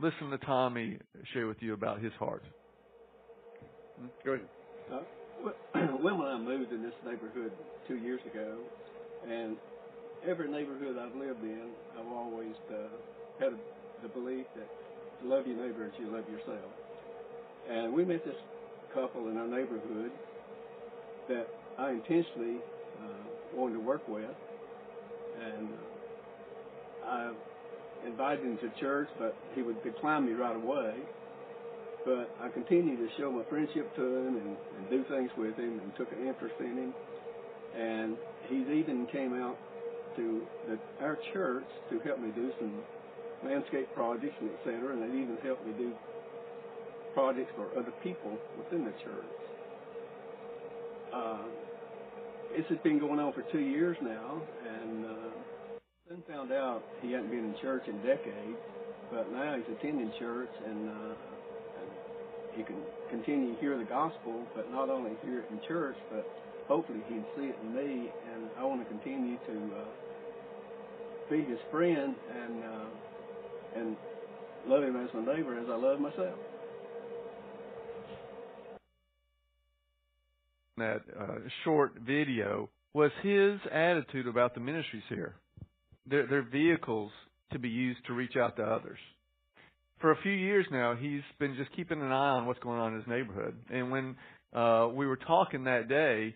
[0.00, 0.98] Listen to Tommy
[1.32, 2.44] share with you about his heart.
[4.24, 4.46] Go ahead.
[4.92, 5.00] Uh,
[5.42, 5.54] well,
[6.00, 7.52] when I moved in this neighborhood
[7.88, 8.58] two years ago,
[9.28, 9.56] and
[10.26, 12.88] every neighborhood I've lived in, I've always uh,
[13.40, 13.52] had
[14.02, 14.68] the belief that
[15.22, 16.70] to love your neighbor as you love yourself.
[17.68, 18.36] And we met this
[18.94, 20.12] couple in our neighborhood
[21.28, 22.56] that I intentionally
[23.02, 24.30] uh, wanted to work with,
[25.42, 25.68] and
[27.04, 27.32] uh, I
[28.06, 30.94] invited him to church, but he would decline me right away.
[32.04, 35.80] But I continued to show my friendship to him and, and do things with him
[35.82, 36.94] and took an interest in him.
[37.76, 38.16] And
[38.48, 39.58] he's even came out
[40.16, 42.72] to the, our church to help me do some
[43.44, 45.92] landscape projects and et cetera, and they even helped me do
[47.14, 49.38] projects for other people within the church.
[51.12, 51.38] Uh,
[52.56, 54.40] this has been going on for two years now,
[56.08, 58.56] then found out he hadn't been in church in decades,
[59.10, 61.14] but now he's attending church and, uh,
[62.58, 62.76] he can
[63.08, 66.26] continue to hear the gospel, but not only hear it in church, but
[66.66, 68.10] hopefully he'd see it in me.
[68.34, 69.84] And I want to continue to uh,
[71.30, 72.84] be his friend and uh,
[73.76, 73.96] and
[74.66, 76.34] love him as my neighbor as I love myself.
[80.78, 85.36] That uh, short video was his attitude about the ministries here.
[86.08, 87.10] They're, they're vehicles
[87.52, 88.98] to be used to reach out to others.
[90.00, 92.92] For a few years now, he's been just keeping an eye on what's going on
[92.92, 93.56] in his neighborhood.
[93.70, 94.16] And when
[94.54, 96.34] uh, we were talking that day,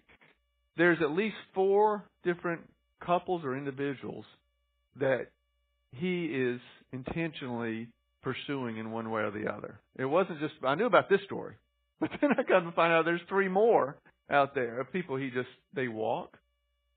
[0.76, 2.62] there's at least four different
[3.04, 4.24] couples or individuals
[4.98, 5.28] that
[5.92, 6.60] he is
[6.92, 7.88] intentionally
[8.22, 9.78] pursuing in one way or the other.
[9.96, 11.54] It wasn't just I knew about this story,
[12.00, 13.96] but then I got to find out there's three more
[14.30, 16.38] out there of people he just they walk,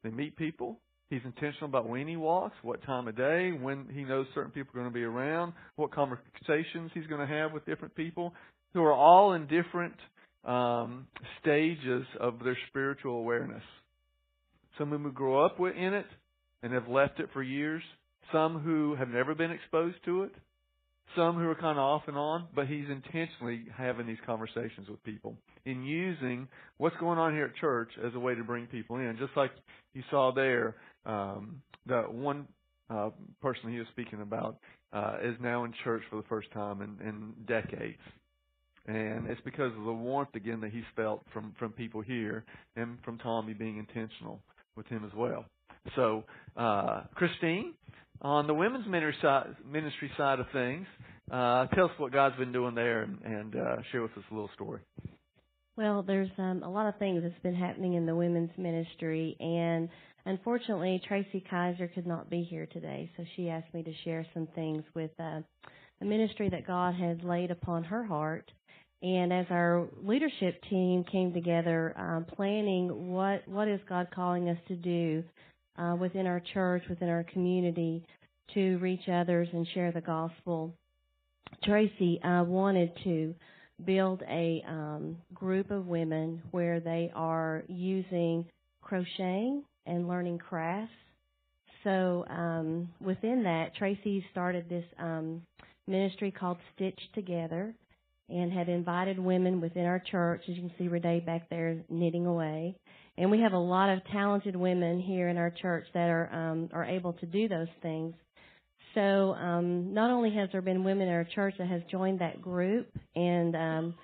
[0.03, 4.03] they meet people, He's intentional about when he walks, what time of day, when he
[4.03, 7.65] knows certain people are going to be around, what conversations he's going to have with
[7.65, 8.33] different people
[8.73, 9.93] who are all in different
[10.45, 11.07] um,
[11.41, 13.63] stages of their spiritual awareness.
[14.79, 16.07] Some who grow up in it
[16.63, 17.83] and have left it for years.
[18.31, 20.31] Some who have never been exposed to it
[21.15, 25.01] some who are kind of off and on, but he's intentionally having these conversations with
[25.03, 28.97] people and using what's going on here at church as a way to bring people
[28.97, 29.15] in.
[29.17, 29.51] Just like
[29.93, 32.47] you saw there, um, the one
[32.89, 33.09] uh,
[33.41, 34.57] person he was speaking about
[34.93, 37.99] uh, is now in church for the first time in, in decades.
[38.87, 42.99] And it's because of the warmth again that he's felt from from people here and
[43.03, 44.41] from Tommy being intentional
[44.75, 45.45] with him as well.
[45.95, 46.23] So,
[46.55, 47.73] uh, Christine,
[48.21, 50.85] on the women's ministry side, of things,
[51.31, 54.33] uh, tell us what God's been doing there and, and uh, share with us a
[54.33, 54.81] little story.
[55.77, 59.89] Well, there's um, a lot of things that's been happening in the women's ministry, and
[60.25, 64.47] unfortunately, Tracy Kaiser could not be here today, so she asked me to share some
[64.55, 65.41] things with uh,
[65.99, 68.51] the ministry that God has laid upon her heart.
[69.01, 74.57] And as our leadership team came together, um, planning what what is God calling us
[74.67, 75.23] to do,
[75.77, 78.03] uh, within our church, within our community,
[78.53, 80.73] to reach others and share the gospel.
[81.63, 83.35] Tracy uh, wanted to
[83.83, 88.45] build a um, group of women where they are using
[88.81, 90.93] crocheting and learning crafts.
[91.83, 95.41] So um, within that, Tracy started this um,
[95.87, 97.73] ministry called Stitch Together
[98.29, 100.41] and had invited women within our church.
[100.49, 102.75] As you can see, Renee back there knitting away.
[103.17, 106.69] And we have a lot of talented women here in our church that are um,
[106.73, 108.13] are able to do those things.
[108.93, 112.41] So um, not only has there been women in our church that has joined that
[112.41, 113.95] group, and um,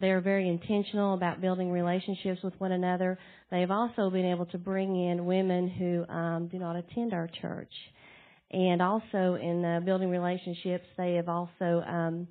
[0.00, 3.18] they're very intentional about building relationships with one another.
[3.50, 7.72] They've also been able to bring in women who um, do not attend our church,
[8.50, 12.28] and also in uh, building relationships, they have also um,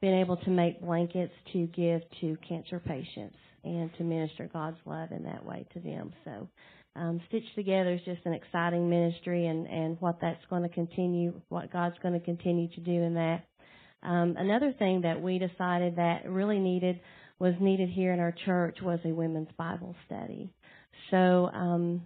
[0.00, 5.12] been able to make blankets to give to cancer patients and to minister God's love
[5.12, 6.12] in that way to them.
[6.24, 6.48] So,
[6.96, 11.40] um, Stitched Together is just an exciting ministry, and and what that's going to continue,
[11.48, 13.44] what God's going to continue to do in that.
[14.02, 17.00] Um, another thing that we decided that really needed
[17.38, 20.50] was needed here in our church was a women's Bible study.
[21.10, 22.02] So um,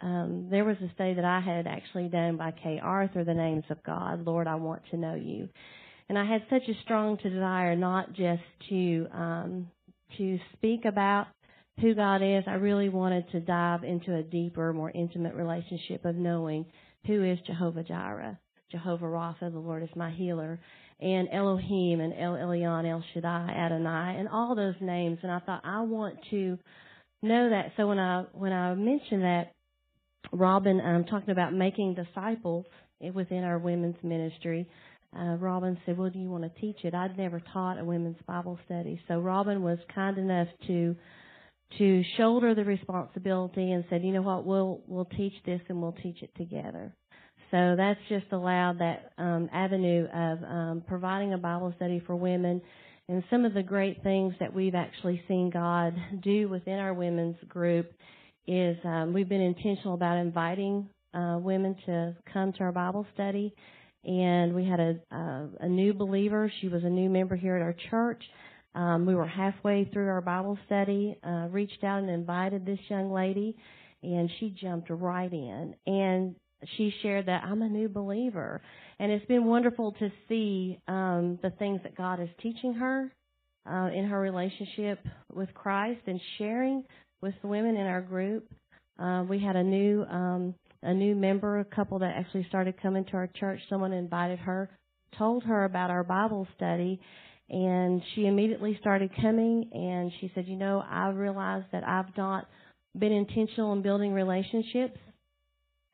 [0.00, 3.64] um, there was a study that I had actually done by Kay Arthur, The Names
[3.70, 4.24] of God.
[4.24, 5.48] Lord, I want to know you.
[6.08, 9.68] And I had such a strong desire not just to um,
[10.16, 11.26] to speak about
[11.80, 12.44] who God is.
[12.46, 16.64] I really wanted to dive into a deeper, more intimate relationship of knowing
[17.06, 18.38] who is Jehovah Jireh,
[18.70, 20.58] Jehovah Rapha, the Lord is my healer,
[21.00, 25.18] and Elohim and El Elyon, El Shaddai, Adonai, and all those names.
[25.22, 26.58] And I thought I want to
[27.22, 27.72] know that.
[27.76, 29.52] So when I when I mentioned that,
[30.32, 32.66] Robin I'm um, talking about making disciples
[33.14, 34.68] within our women's ministry
[35.16, 38.20] uh, Robin said, "Well, do you want to teach it?" I'd never taught a women's
[38.26, 40.94] Bible study, so Robin was kind enough to
[41.78, 44.44] to shoulder the responsibility and said, "You know what?
[44.44, 46.94] We'll we'll teach this and we'll teach it together."
[47.50, 52.60] So that's just allowed that um, avenue of um, providing a Bible study for women.
[53.08, 57.36] And some of the great things that we've actually seen God do within our women's
[57.48, 57.90] group
[58.46, 63.54] is um, we've been intentional about inviting uh, women to come to our Bible study
[64.04, 66.50] and we had a, a, a new believer.
[66.60, 68.22] She was a new member here at our church.
[68.74, 73.12] Um, we were halfway through our Bible study, uh, reached out and invited this young
[73.12, 73.56] lady,
[74.02, 75.74] and she jumped right in.
[75.86, 76.36] And
[76.76, 78.60] she shared that I'm a new believer.
[78.98, 83.12] And it's been wonderful to see um, the things that God is teaching her
[83.70, 84.98] uh, in her relationship
[85.32, 86.84] with Christ and sharing
[87.20, 88.48] with the women in our group.
[88.98, 93.04] Uh, we had a new um, a new member, a couple that actually started coming
[93.06, 93.60] to our church.
[93.68, 94.70] Someone invited her,
[95.16, 97.00] told her about our Bible study,
[97.50, 99.68] and she immediately started coming.
[99.72, 102.46] And she said, "You know, I realized that I've not
[102.98, 104.98] been intentional in building relationships,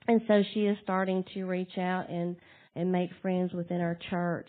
[0.08, 2.36] and so she is starting to reach out and
[2.76, 4.48] and make friends within our church,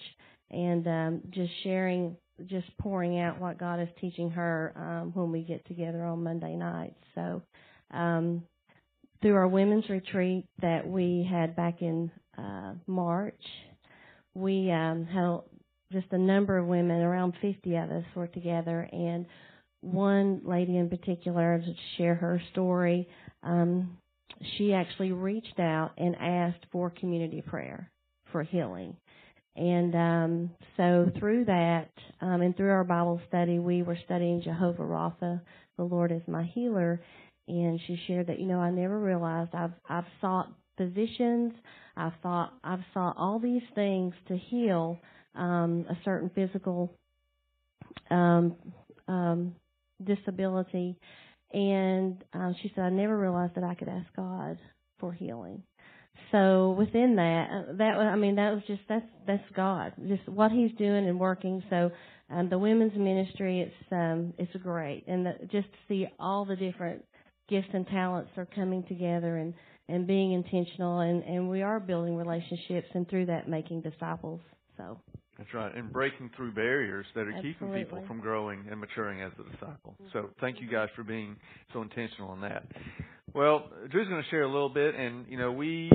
[0.52, 5.44] and um, just sharing." Just pouring out what God is teaching her um, when we
[5.44, 7.00] get together on Monday nights.
[7.16, 7.42] So,
[7.92, 8.44] um,
[9.22, 13.42] through our women's retreat that we had back in uh, March,
[14.34, 15.40] we um, had
[15.92, 19.26] just a number of women, around 50 of us were together, and
[19.82, 23.08] one lady in particular, to share her story,
[23.44, 23.98] um,
[24.58, 27.92] she actually reached out and asked for community prayer
[28.32, 28.96] for healing.
[29.56, 31.90] And um, so through that,
[32.22, 35.42] um, and through our Bible study, we were studying Jehovah Rapha,
[35.78, 37.02] the Lord is my healer,
[37.48, 41.54] and she shared that you know I never realized I've I've sought physicians,
[41.96, 45.00] I've thought I've sought all these things to heal
[45.36, 46.94] um, a certain physical
[48.10, 48.56] um,
[49.08, 49.56] um,
[50.04, 50.98] disability,
[51.56, 54.58] and uh, she said I never realized that I could ask God
[55.00, 55.64] for healing.
[56.32, 60.52] So within that, uh, that I mean that was just that's that's God, just what
[60.52, 61.64] He's doing and working.
[61.70, 61.92] So
[62.30, 66.58] um, the women's ministry, it's um, it's great, and the, just to see all the
[66.58, 67.06] different
[67.48, 69.54] gifts and talents are coming together and
[69.88, 74.42] and being intentional and and we are building relationships and through that making disciples
[74.78, 75.00] so
[75.38, 75.76] that's right.
[75.76, 77.54] And breaking through barriers that are Absolutely.
[77.54, 79.96] keeping people from growing and maturing as a disciple.
[80.14, 81.36] So thank you guys for being
[81.74, 82.66] so intentional on that.
[83.34, 85.92] Well drew's going to share a little bit and you know we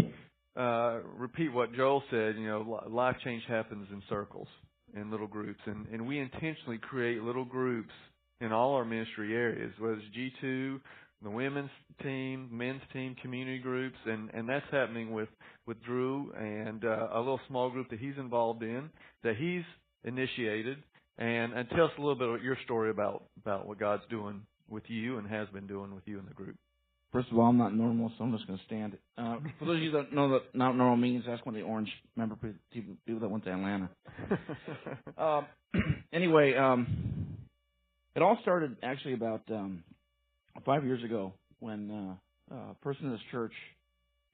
[0.56, 4.48] uh repeat what joel said you know life change happens in circles
[4.96, 7.92] in little groups and and we intentionally create little groups
[8.40, 10.80] in all our ministry areas whether it's g2
[11.22, 11.70] the women's
[12.02, 15.28] team, men's team, community groups, and and that's happening with
[15.70, 18.90] with Drew and uh, a little small group that he's involved in
[19.22, 19.62] that he's
[20.02, 20.78] initiated.
[21.16, 24.42] And and tell us a little bit of your story about about what God's doing
[24.68, 26.56] with you and has been doing with you in the group.
[27.12, 28.96] First of all, I'm not normal, so I'm just going to stand.
[29.16, 31.66] Uh, for those of you that know that not normal means, that's one of the
[31.66, 32.36] orange member
[32.72, 33.90] people that went to Atlanta.
[35.18, 35.42] uh,
[36.12, 37.36] anyway, um,
[38.16, 39.84] it all started actually about um,
[40.64, 42.18] five years ago when
[42.50, 43.52] uh, a person in this church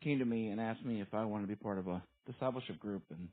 [0.03, 2.79] came to me and asked me if I wanted to be part of a discipleship
[2.79, 3.29] group, and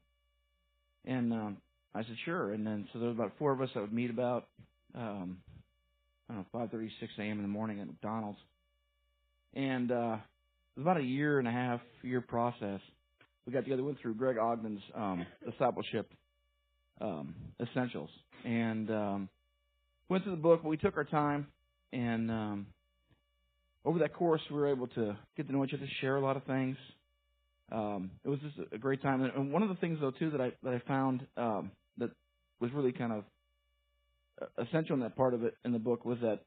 [1.06, 1.58] and um,
[1.94, 2.52] I said sure.
[2.54, 4.48] And then so there was about four of us that would meet about
[4.96, 5.38] um,
[6.30, 7.38] I don't know five thirty six a.m.
[7.38, 8.40] in the morning at McDonald's
[9.56, 10.18] and uh,
[10.76, 12.80] it was about a year and a half year process.
[13.46, 16.12] We got together, went through Greg Ogden's um, discipleship
[17.02, 18.10] um, essentials,
[18.46, 19.30] and um,
[20.10, 20.62] went through the book.
[20.64, 21.48] But we took our time,
[21.92, 22.68] and um,
[23.86, 26.38] over that course, we were able to get to know each other, share a lot
[26.38, 26.78] of things.
[27.72, 29.24] Um, it was just a great time.
[29.24, 32.12] And one of the things, though, too, that I that I found um, that
[32.60, 33.24] was really kind of
[34.42, 36.40] uh, essential in that part of it in the book was that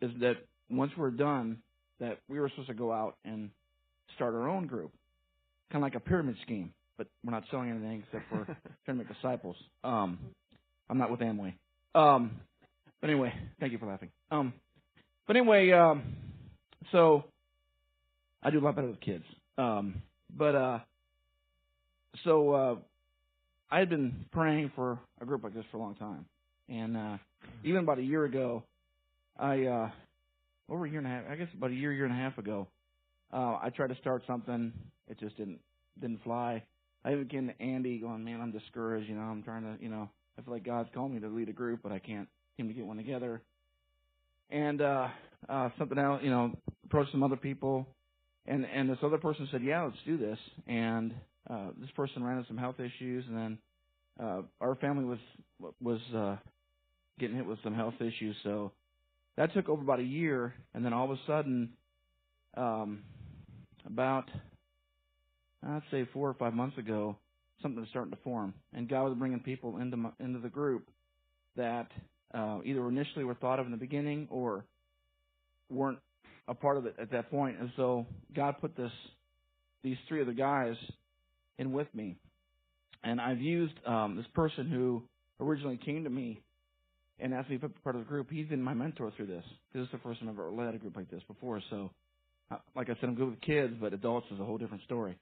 [0.00, 0.34] is that
[0.68, 1.58] once we're done,
[2.00, 3.50] that we were supposed to go out and
[4.14, 4.92] start our own group,
[5.70, 6.72] kind of like a pyramid scheme.
[6.98, 8.44] But we're not selling anything except for
[8.84, 9.56] trying to make disciples.
[9.84, 10.18] Um,
[10.88, 11.54] I'm not with Amway.
[11.94, 12.40] Um,
[13.00, 14.10] but anyway, thank you for laughing.
[14.30, 14.52] Um,
[15.26, 16.16] but anyway, um,
[16.92, 17.24] so
[18.42, 19.24] I do a lot better with kids.
[19.58, 20.02] Um,
[20.36, 20.78] but uh,
[22.24, 22.74] so uh,
[23.70, 26.26] I had been praying for a group like this for a long time,
[26.68, 27.16] and uh,
[27.64, 28.62] even about a year ago,
[29.38, 29.90] I uh,
[30.68, 32.38] over a year and a half, I guess about a year, year and a half
[32.38, 32.66] ago,
[33.32, 34.72] uh, I tried to start something.
[35.08, 35.60] It just didn't
[36.00, 36.62] didn't fly.
[37.04, 39.08] I even came to Andy going, man, I'm discouraged.
[39.08, 41.48] You know, I'm trying to, you know, I feel like God's called me to lead
[41.48, 43.42] a group, but I can't seem to get one together.
[44.50, 45.08] And uh,
[45.48, 46.52] uh, something else, you know,
[46.84, 47.86] approached some other people,
[48.46, 50.38] and and this other person said, yeah, let's do this.
[50.66, 51.14] And
[51.48, 53.58] uh, this person ran into some health issues, and then
[54.20, 55.18] uh, our family was
[55.80, 56.36] was uh,
[57.18, 58.72] getting hit with some health issues, so
[59.36, 61.70] that took over about a year, and then all of a sudden,
[62.56, 63.02] um,
[63.86, 64.24] about
[65.66, 67.16] I'd say four or five months ago,
[67.62, 70.88] something was starting to form, and God was bringing people into my, into the group
[71.56, 71.88] that
[72.34, 74.64] uh, either initially were thought of in the beginning or
[75.70, 75.98] weren't
[76.48, 77.58] a part of it at that point.
[77.60, 78.92] And so God put this
[79.82, 80.74] these three other guys
[81.58, 82.16] in with me,
[83.04, 85.02] and I've used um, this person who
[85.40, 86.40] originally came to me
[87.18, 88.28] and asked me to be part of the group.
[88.30, 89.44] He's been my mentor through this.
[89.72, 91.62] This is the first time I've ever led a group like this before.
[91.70, 91.90] So,
[92.50, 95.16] uh, like I said, I'm good with kids, but adults is a whole different story.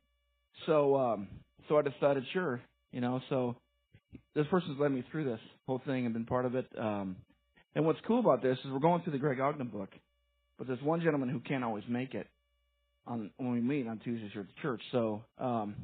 [0.67, 1.29] So, um,
[1.69, 2.61] so I decided, sure,
[2.93, 3.21] you know.
[3.29, 3.57] So,
[4.35, 6.67] this person's led me through this whole thing and been part of it.
[6.79, 7.17] Um,
[7.75, 9.91] and what's cool about this is we're going through the Greg Ogden book,
[10.59, 12.27] but there's one gentleman who can't always make it
[13.07, 14.81] on when we meet on Tuesdays here at the church.
[14.93, 15.75] So, um,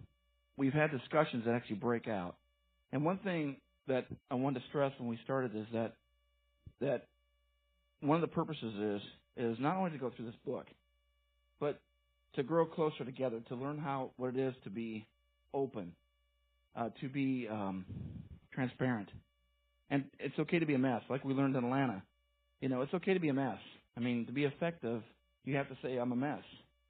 [0.57, 2.37] we've had discussions that actually break out.
[2.93, 3.57] And one thing
[3.89, 5.95] that I wanted to stress when we started is that
[6.81, 7.07] that
[8.01, 9.03] one of the purposes is
[9.37, 10.66] is not only to go through this book,
[11.61, 11.81] but
[12.35, 15.07] to grow closer together, to learn how what it is to be
[15.55, 15.93] open,
[16.77, 17.85] uh, to be um,
[18.53, 19.09] transparent,
[19.91, 22.03] and it's okay to be a mess, like we learned in Atlanta.
[22.61, 23.59] You know, it's okay to be a mess.
[24.01, 25.03] I mean, to be effective,
[25.44, 26.42] you have to say I'm a mess,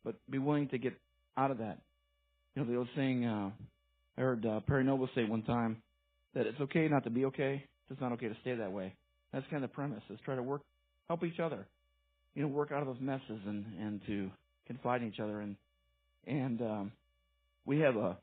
[0.04, 0.94] but be willing to get
[1.36, 1.78] out of that.
[2.54, 3.50] You know, the old saying uh,
[4.16, 5.82] I heard uh, Perry Noble say one time
[6.34, 8.94] that it's okay not to be okay, it's not okay to stay that way.
[9.32, 10.62] That's kind of the premise: is try to work,
[11.08, 11.66] help each other,
[12.34, 14.30] you know, work out of those messes and and to
[14.68, 15.40] confide in each other.
[15.40, 15.56] And
[16.26, 16.92] and um,
[17.66, 18.16] we have a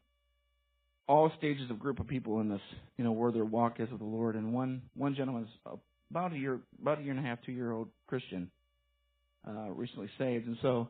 [1.09, 2.61] all stages of group of people in this,
[2.97, 4.35] you know, where their walk is with the Lord.
[4.35, 5.49] And one one gentleman's
[6.09, 8.49] about a year, about a year and a half, two year old Christian,
[9.45, 10.47] uh, recently saved.
[10.47, 10.89] And so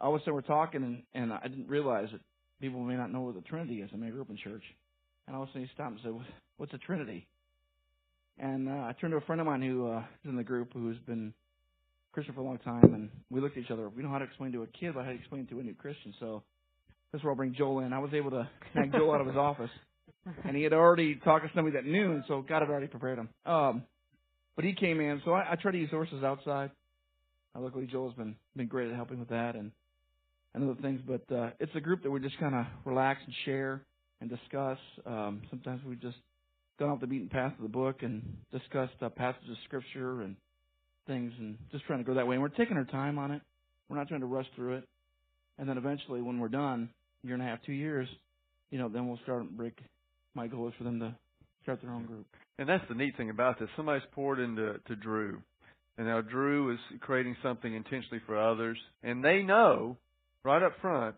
[0.00, 2.20] all of a sudden we're talking, and and I didn't realize that
[2.60, 3.90] people may not know what the Trinity is.
[3.92, 4.62] I mean, I grew up in church,
[5.26, 7.26] and all of a sudden he stopped and said, "What's a Trinity?"
[8.38, 10.72] And uh, I turned to a friend of mine who uh, is in the group
[10.72, 11.34] who's been
[12.12, 13.88] Christian for a long time, and we looked at each other.
[13.88, 15.74] We know how to explain to a kid, but how to explain to a new
[15.74, 16.14] Christian.
[16.18, 16.42] So
[17.10, 17.92] that's where I'll bring Joel in.
[17.92, 19.70] I was able to snag Joel out of his office,
[20.44, 23.18] and he had already talked to somebody that knew, and so God had already prepared
[23.18, 23.28] him.
[23.46, 23.82] Um,
[24.56, 26.70] but he came in, so I, I try to use sources outside.
[27.54, 29.72] Uh, luckily, Joel's been been great at helping with that and
[30.54, 31.00] and other things.
[31.06, 33.82] But uh, it's a group that we just kind of relax and share
[34.20, 34.78] and discuss.
[35.06, 36.16] Um, sometimes we just
[36.78, 38.22] gone off the beaten path of the book and
[38.52, 40.36] discussed uh, passages of scripture and
[41.06, 42.34] things and just trying to go that way.
[42.34, 43.42] And we're taking our time on it.
[43.88, 44.88] We're not trying to rush through it.
[45.58, 46.88] And then eventually, when we're done,
[47.22, 48.08] year and a half, two years,
[48.70, 49.78] you know, then we'll start and break.
[50.34, 51.14] My goal is for them to
[51.62, 52.26] start their own group.
[52.58, 53.68] And that's the neat thing about this.
[53.76, 55.42] Somebody's poured into to Drew,
[55.98, 59.96] and now Drew is creating something intentionally for others, and they know
[60.44, 61.16] right up front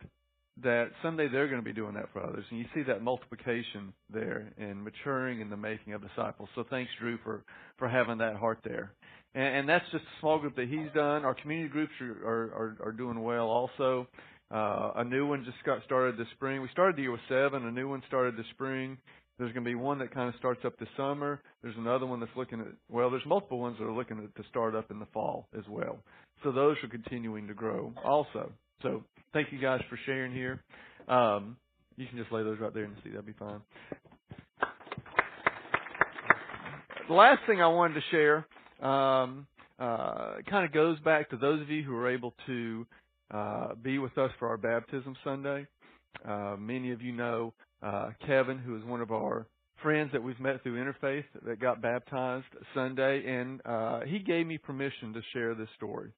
[0.62, 2.44] that someday they're going to be doing that for others.
[2.50, 6.48] And you see that multiplication there and maturing in the making of disciples.
[6.54, 7.42] So thanks, Drew, for,
[7.78, 8.92] for having that heart there.
[9.34, 11.24] and, and that's just a small group that he's done.
[11.24, 14.06] Our community groups are are, are, are doing well also.
[14.50, 16.62] Uh, a new one just got started this spring.
[16.62, 17.66] We started the year with seven.
[17.66, 18.98] A new one started this spring.
[19.38, 21.40] There's going to be one that kind of starts up this summer.
[21.62, 24.76] There's another one that's looking at, well, there's multiple ones that are looking to start
[24.76, 25.98] up in the fall as well.
[26.44, 28.52] So those are continuing to grow also.
[28.82, 30.62] So thank you guys for sharing here.
[31.08, 31.56] Um,
[31.96, 33.10] you can just lay those right there the seat.
[33.12, 33.60] That'd be fine.
[37.08, 38.46] The last thing I wanted to share
[38.88, 39.46] um,
[39.78, 42.86] uh, kind of goes back to those of you who were able to
[43.30, 45.66] uh, be with us for our baptism Sunday.
[46.26, 47.52] Uh, many of you know
[47.82, 49.46] uh, Kevin, who is one of our
[49.82, 54.58] friends that we've met through Interfaith that got baptized Sunday, and uh, he gave me
[54.58, 56.10] permission to share this story.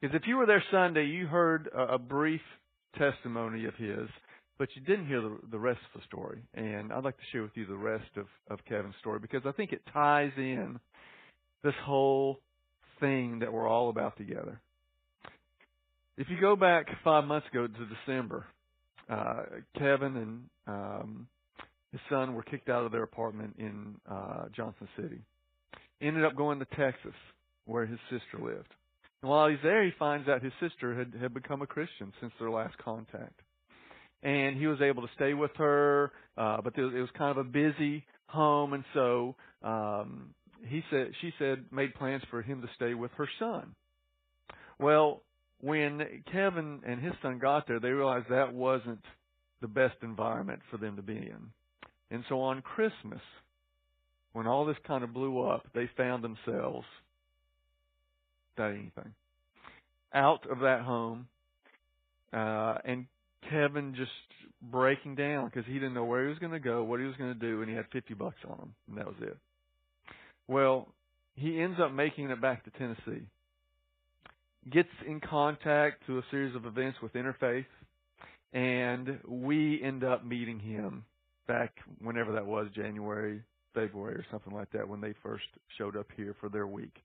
[0.00, 2.40] Because if you were there Sunday, you heard a, a brief
[2.98, 4.08] testimony of his,
[4.58, 6.42] but you didn't hear the, the rest of the story.
[6.54, 9.52] And I'd like to share with you the rest of, of Kevin's story because I
[9.52, 10.78] think it ties in
[11.62, 12.40] this whole
[13.00, 14.60] thing that we're all about together.
[16.16, 18.46] If you go back five months ago to December,
[19.08, 19.42] uh,
[19.76, 21.26] Kevin and um,
[21.92, 25.20] his son were kicked out of their apartment in uh, Johnson City.
[26.00, 27.14] Ended up going to Texas,
[27.66, 28.68] where his sister lived.
[29.22, 32.32] And while he's there, he finds out his sister had, had become a Christian since
[32.38, 33.40] their last contact.
[34.22, 37.30] And he was able to stay with her, uh, but it was, it was kind
[37.30, 40.30] of a busy home, and so um,
[40.66, 43.74] he said she said made plans for him to stay with her son.
[44.78, 45.22] Well,
[45.60, 49.00] when Kevin and his son got there, they realized that wasn't
[49.64, 51.50] the best environment for them to be in.
[52.10, 53.22] And so on Christmas,
[54.34, 56.84] when all this kind of blew up, they found themselves
[58.54, 59.14] without anything.
[60.12, 61.28] Out of that home,
[62.34, 63.06] uh, and
[63.48, 64.10] Kevin just
[64.60, 67.16] breaking down because he didn't know where he was going to go, what he was
[67.16, 69.38] going to do, and he had 50 bucks on him, and that was it.
[70.46, 70.88] Well,
[71.36, 73.24] he ends up making it back to Tennessee
[74.72, 77.66] gets in contact through a series of events with Interfaith,
[78.54, 81.04] and we end up meeting him
[81.46, 83.42] back whenever that was, January,
[83.74, 85.44] February, or something like that, when they first
[85.76, 86.96] showed up here for their week.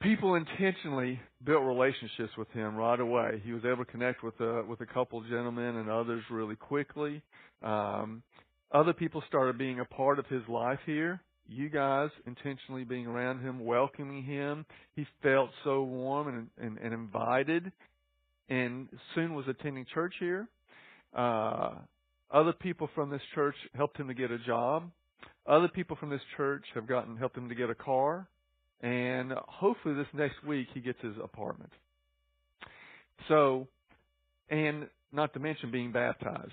[0.00, 3.42] People intentionally built relationships with him right away.
[3.44, 7.20] He was able to connect with a with a couple gentlemen and others really quickly.
[7.64, 8.22] Um,
[8.70, 13.40] other people started being a part of his life here you guys intentionally being around
[13.40, 14.66] him, welcoming him.
[14.94, 17.72] He felt so warm and, and, and invited,
[18.48, 20.48] and soon was attending church here.
[21.14, 21.74] Uh,
[22.30, 24.90] other people from this church helped him to get a job.
[25.46, 28.28] Other people from this church have gotten helped him to get a car,
[28.82, 31.72] and hopefully this next week he gets his apartment.
[33.28, 33.66] So,
[34.50, 36.52] and not to mention being baptized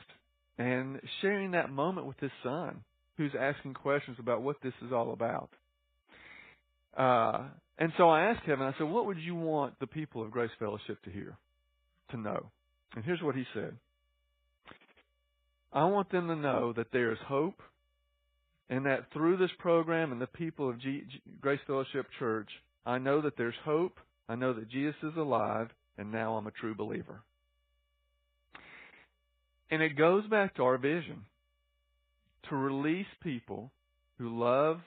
[0.58, 2.82] and sharing that moment with his son
[3.18, 5.50] who's asking questions about what this is all about.
[6.98, 7.44] Uh,
[7.78, 10.52] and so I asked him, I said, What would you want the people of Grace
[10.60, 11.38] Fellowship to hear,
[12.12, 12.52] to know?
[12.96, 13.76] And here's what he said
[15.72, 17.62] I want them to know that there is hope,
[18.70, 22.50] and that through this program and the people of G- G- Grace Fellowship Church,
[22.86, 24.00] I know that there's hope.
[24.28, 27.22] I know that Jesus is alive, and now I'm a true believer.
[29.70, 31.26] And it goes back to our vision
[32.50, 33.72] to release people
[34.18, 34.80] who love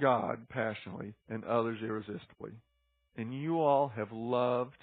[0.00, 2.52] God passionately and others irresistibly.
[3.16, 4.76] And you all have loved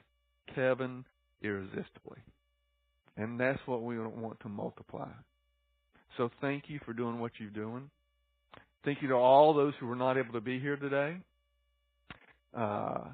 [0.54, 1.06] Kevin
[1.42, 2.20] irresistibly.
[3.18, 5.10] And that's what we want to multiply.
[6.18, 7.90] So thank you for doing what you're doing.
[8.86, 11.18] Thank you to all those who were not able to be here today.
[12.56, 13.06] Uh,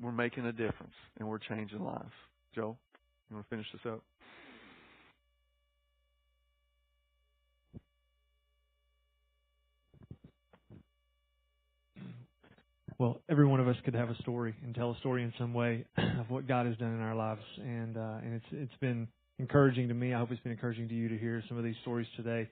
[0.00, 2.12] we're making a difference and we're changing lives.
[2.54, 2.76] Joe,
[3.28, 4.02] you want to finish this up?
[13.00, 15.54] Well, every one of us could have a story and tell a story in some
[15.54, 19.08] way of what God has done in our lives, and uh, and it's it's been
[19.38, 20.12] encouraging to me.
[20.12, 22.50] I hope it's been encouraging to you to hear some of these stories today.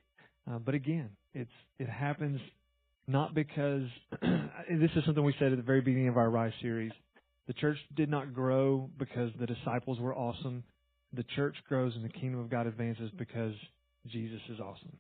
[0.51, 2.41] Uh, but again, it's it happens
[3.07, 3.83] not because
[4.23, 6.93] this is something we said at the very beginning of our Rise series.
[7.47, 10.65] The church did not grow because the disciples were awesome.
[11.13, 13.53] The church grows and the kingdom of God advances because
[14.11, 14.97] Jesus is awesome,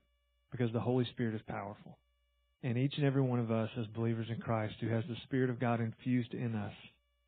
[0.50, 1.96] because the Holy Spirit is powerful.
[2.62, 5.50] And each and every one of us, as believers in Christ, who has the Spirit
[5.50, 6.72] of God infused in us,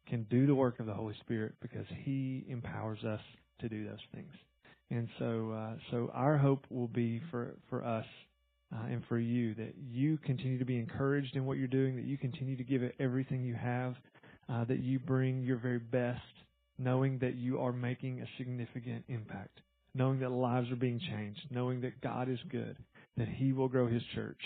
[0.09, 3.21] can do the work of the Holy Spirit because He empowers us
[3.61, 4.33] to do those things.
[4.91, 8.07] And so, uh, so our hope will be for for us
[8.75, 12.05] uh, and for you that you continue to be encouraged in what you're doing, that
[12.05, 13.95] you continue to give it everything you have,
[14.49, 16.21] uh, that you bring your very best,
[16.79, 19.61] knowing that you are making a significant impact,
[19.95, 22.77] knowing that lives are being changed, knowing that God is good,
[23.17, 24.41] that He will grow His church,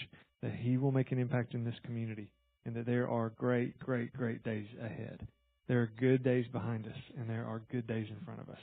[0.45, 2.31] that He will make an impact in this community,
[2.67, 5.27] and that there are great, great, great days ahead.
[5.69, 8.61] There are good days behind us, and there are good days in front of us.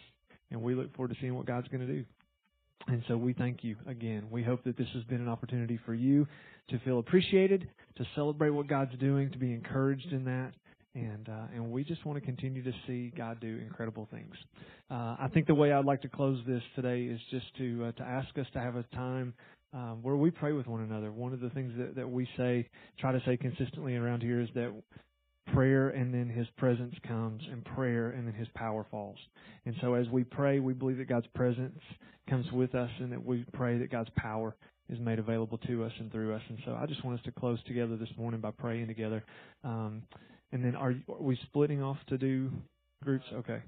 [0.51, 2.05] And we look forward to seeing what God's going to do.
[2.87, 4.27] And so we thank you again.
[4.29, 6.27] We hope that this has been an opportunity for you
[6.69, 7.67] to feel appreciated,
[7.97, 10.51] to celebrate what God's doing, to be encouraged in that.
[10.93, 14.33] And uh, and we just want to continue to see God do incredible things.
[14.89, 17.91] Uh, I think the way I'd like to close this today is just to uh,
[17.93, 19.33] to ask us to have a time
[19.73, 21.11] um, where we pray with one another.
[21.11, 22.67] One of the things that, that we say,
[22.99, 24.73] try to say consistently around here, is that
[25.53, 29.17] prayer and then his presence comes and prayer and then his power falls.
[29.65, 31.79] And so as we pray, we believe that God's presence
[32.29, 34.55] comes with us and that we pray that God's power
[34.89, 36.41] is made available to us and through us.
[36.49, 39.23] And so I just want us to close together this morning by praying together.
[39.63, 40.03] Um,
[40.51, 42.51] and then are, are we splitting off to do
[43.03, 43.25] groups?
[43.33, 43.61] Okay.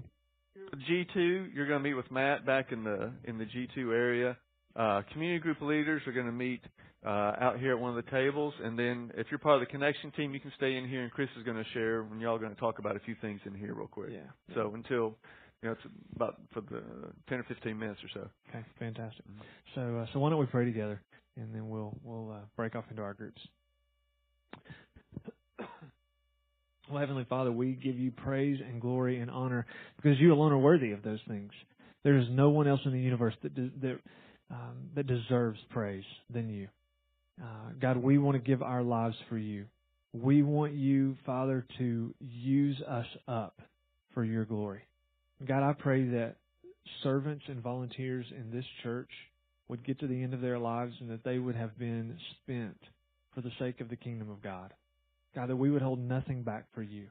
[0.89, 4.37] G2, you're going to meet with Matt back in the in the G2 area.
[4.75, 6.61] Uh, community group leaders are going to meet
[7.05, 9.71] uh, out here at one of the tables, and then if you're part of the
[9.71, 12.35] connection team, you can stay in here, and Chris is going to share, and y'all
[12.35, 14.09] are going to talk about a few things in here real quick.
[14.11, 14.55] Yeah.
[14.55, 15.15] So until
[15.61, 15.81] you know, it's
[16.15, 16.81] about for the
[17.29, 18.29] 10 or 15 minutes or so.
[18.49, 19.23] Okay, fantastic.
[19.75, 21.01] So, uh, so why don't we pray together,
[21.37, 23.41] and then we'll we'll uh, break off into our groups.
[26.89, 29.65] Well, Heavenly Father, we give you praise and glory and honor
[29.95, 31.51] because you alone are worthy of those things.
[32.03, 33.99] There is no one else in the universe that de- that
[34.51, 36.67] um, that deserves praise than you.
[37.41, 39.65] Uh, God, we want to give our lives for you.
[40.13, 43.59] We want you, Father, to use us up
[44.13, 44.81] for your glory.
[45.47, 46.35] God, I pray that
[47.01, 49.09] servants and volunteers in this church
[49.67, 52.77] would get to the end of their lives and that they would have been spent
[53.33, 54.73] for the sake of the kingdom of God.
[55.35, 57.07] God, that we would hold nothing back for you.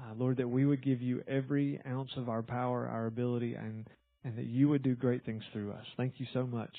[0.00, 3.88] Uh, Lord, that we would give you every ounce of our power, our ability, and,
[4.24, 5.84] and that you would do great things through us.
[5.96, 6.74] Thank you so much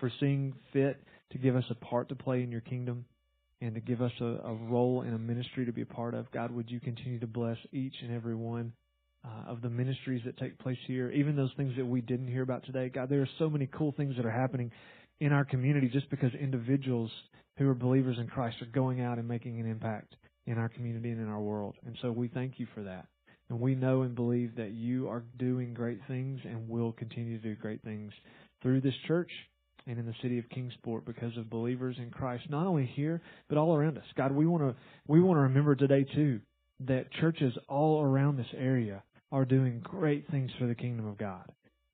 [0.00, 3.04] for seeing fit to give us a part to play in your kingdom
[3.60, 6.30] and to give us a, a role in a ministry to be a part of.
[6.32, 8.72] God, would you continue to bless each and every one
[9.24, 12.42] uh, of the ministries that take place here, even those things that we didn't hear
[12.42, 12.88] about today.
[12.88, 14.70] God, there are so many cool things that are happening
[15.20, 17.10] in our community just because individuals
[17.58, 20.14] who are believers in Christ are going out and making an impact
[20.46, 21.74] in our community and in our world.
[21.86, 23.06] And so we thank you for that.
[23.48, 27.42] And we know and believe that you are doing great things and will continue to
[27.42, 28.12] do great things
[28.62, 29.30] through this church
[29.86, 33.56] and in the city of Kingsport because of believers in Christ, not only here, but
[33.56, 34.04] all around us.
[34.16, 34.74] God, we want to,
[35.06, 36.40] we want to remember today too
[36.86, 41.44] that churches all around this area are doing great things for the kingdom of God.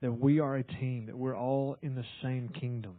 [0.00, 2.98] That we are a team, that we're all in the same kingdom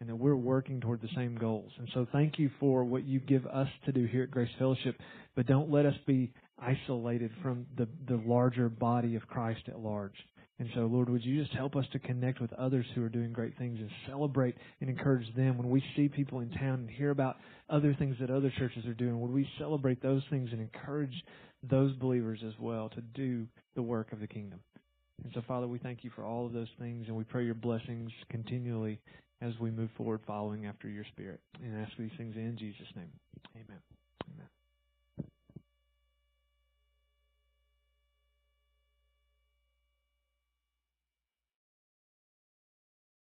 [0.00, 1.72] and that we're working toward the same goals.
[1.78, 4.96] And so thank you for what you give us to do here at Grace Fellowship,
[5.34, 10.14] but don't let us be isolated from the, the larger body of Christ at large.
[10.58, 13.32] And so, Lord, would you just help us to connect with others who are doing
[13.32, 17.10] great things and celebrate and encourage them when we see people in town and hear
[17.10, 17.36] about
[17.68, 19.20] other things that other churches are doing?
[19.20, 21.12] Would we celebrate those things and encourage
[21.62, 24.60] those believers as well to do the work of the kingdom?
[25.24, 27.54] And so, Father, we thank you for all of those things and we pray your
[27.54, 28.98] blessings continually
[29.40, 31.40] as we move forward following after your spirit.
[31.62, 33.12] And I ask these things in Jesus' name.
[33.54, 33.80] Amen.
[34.34, 34.48] Amen.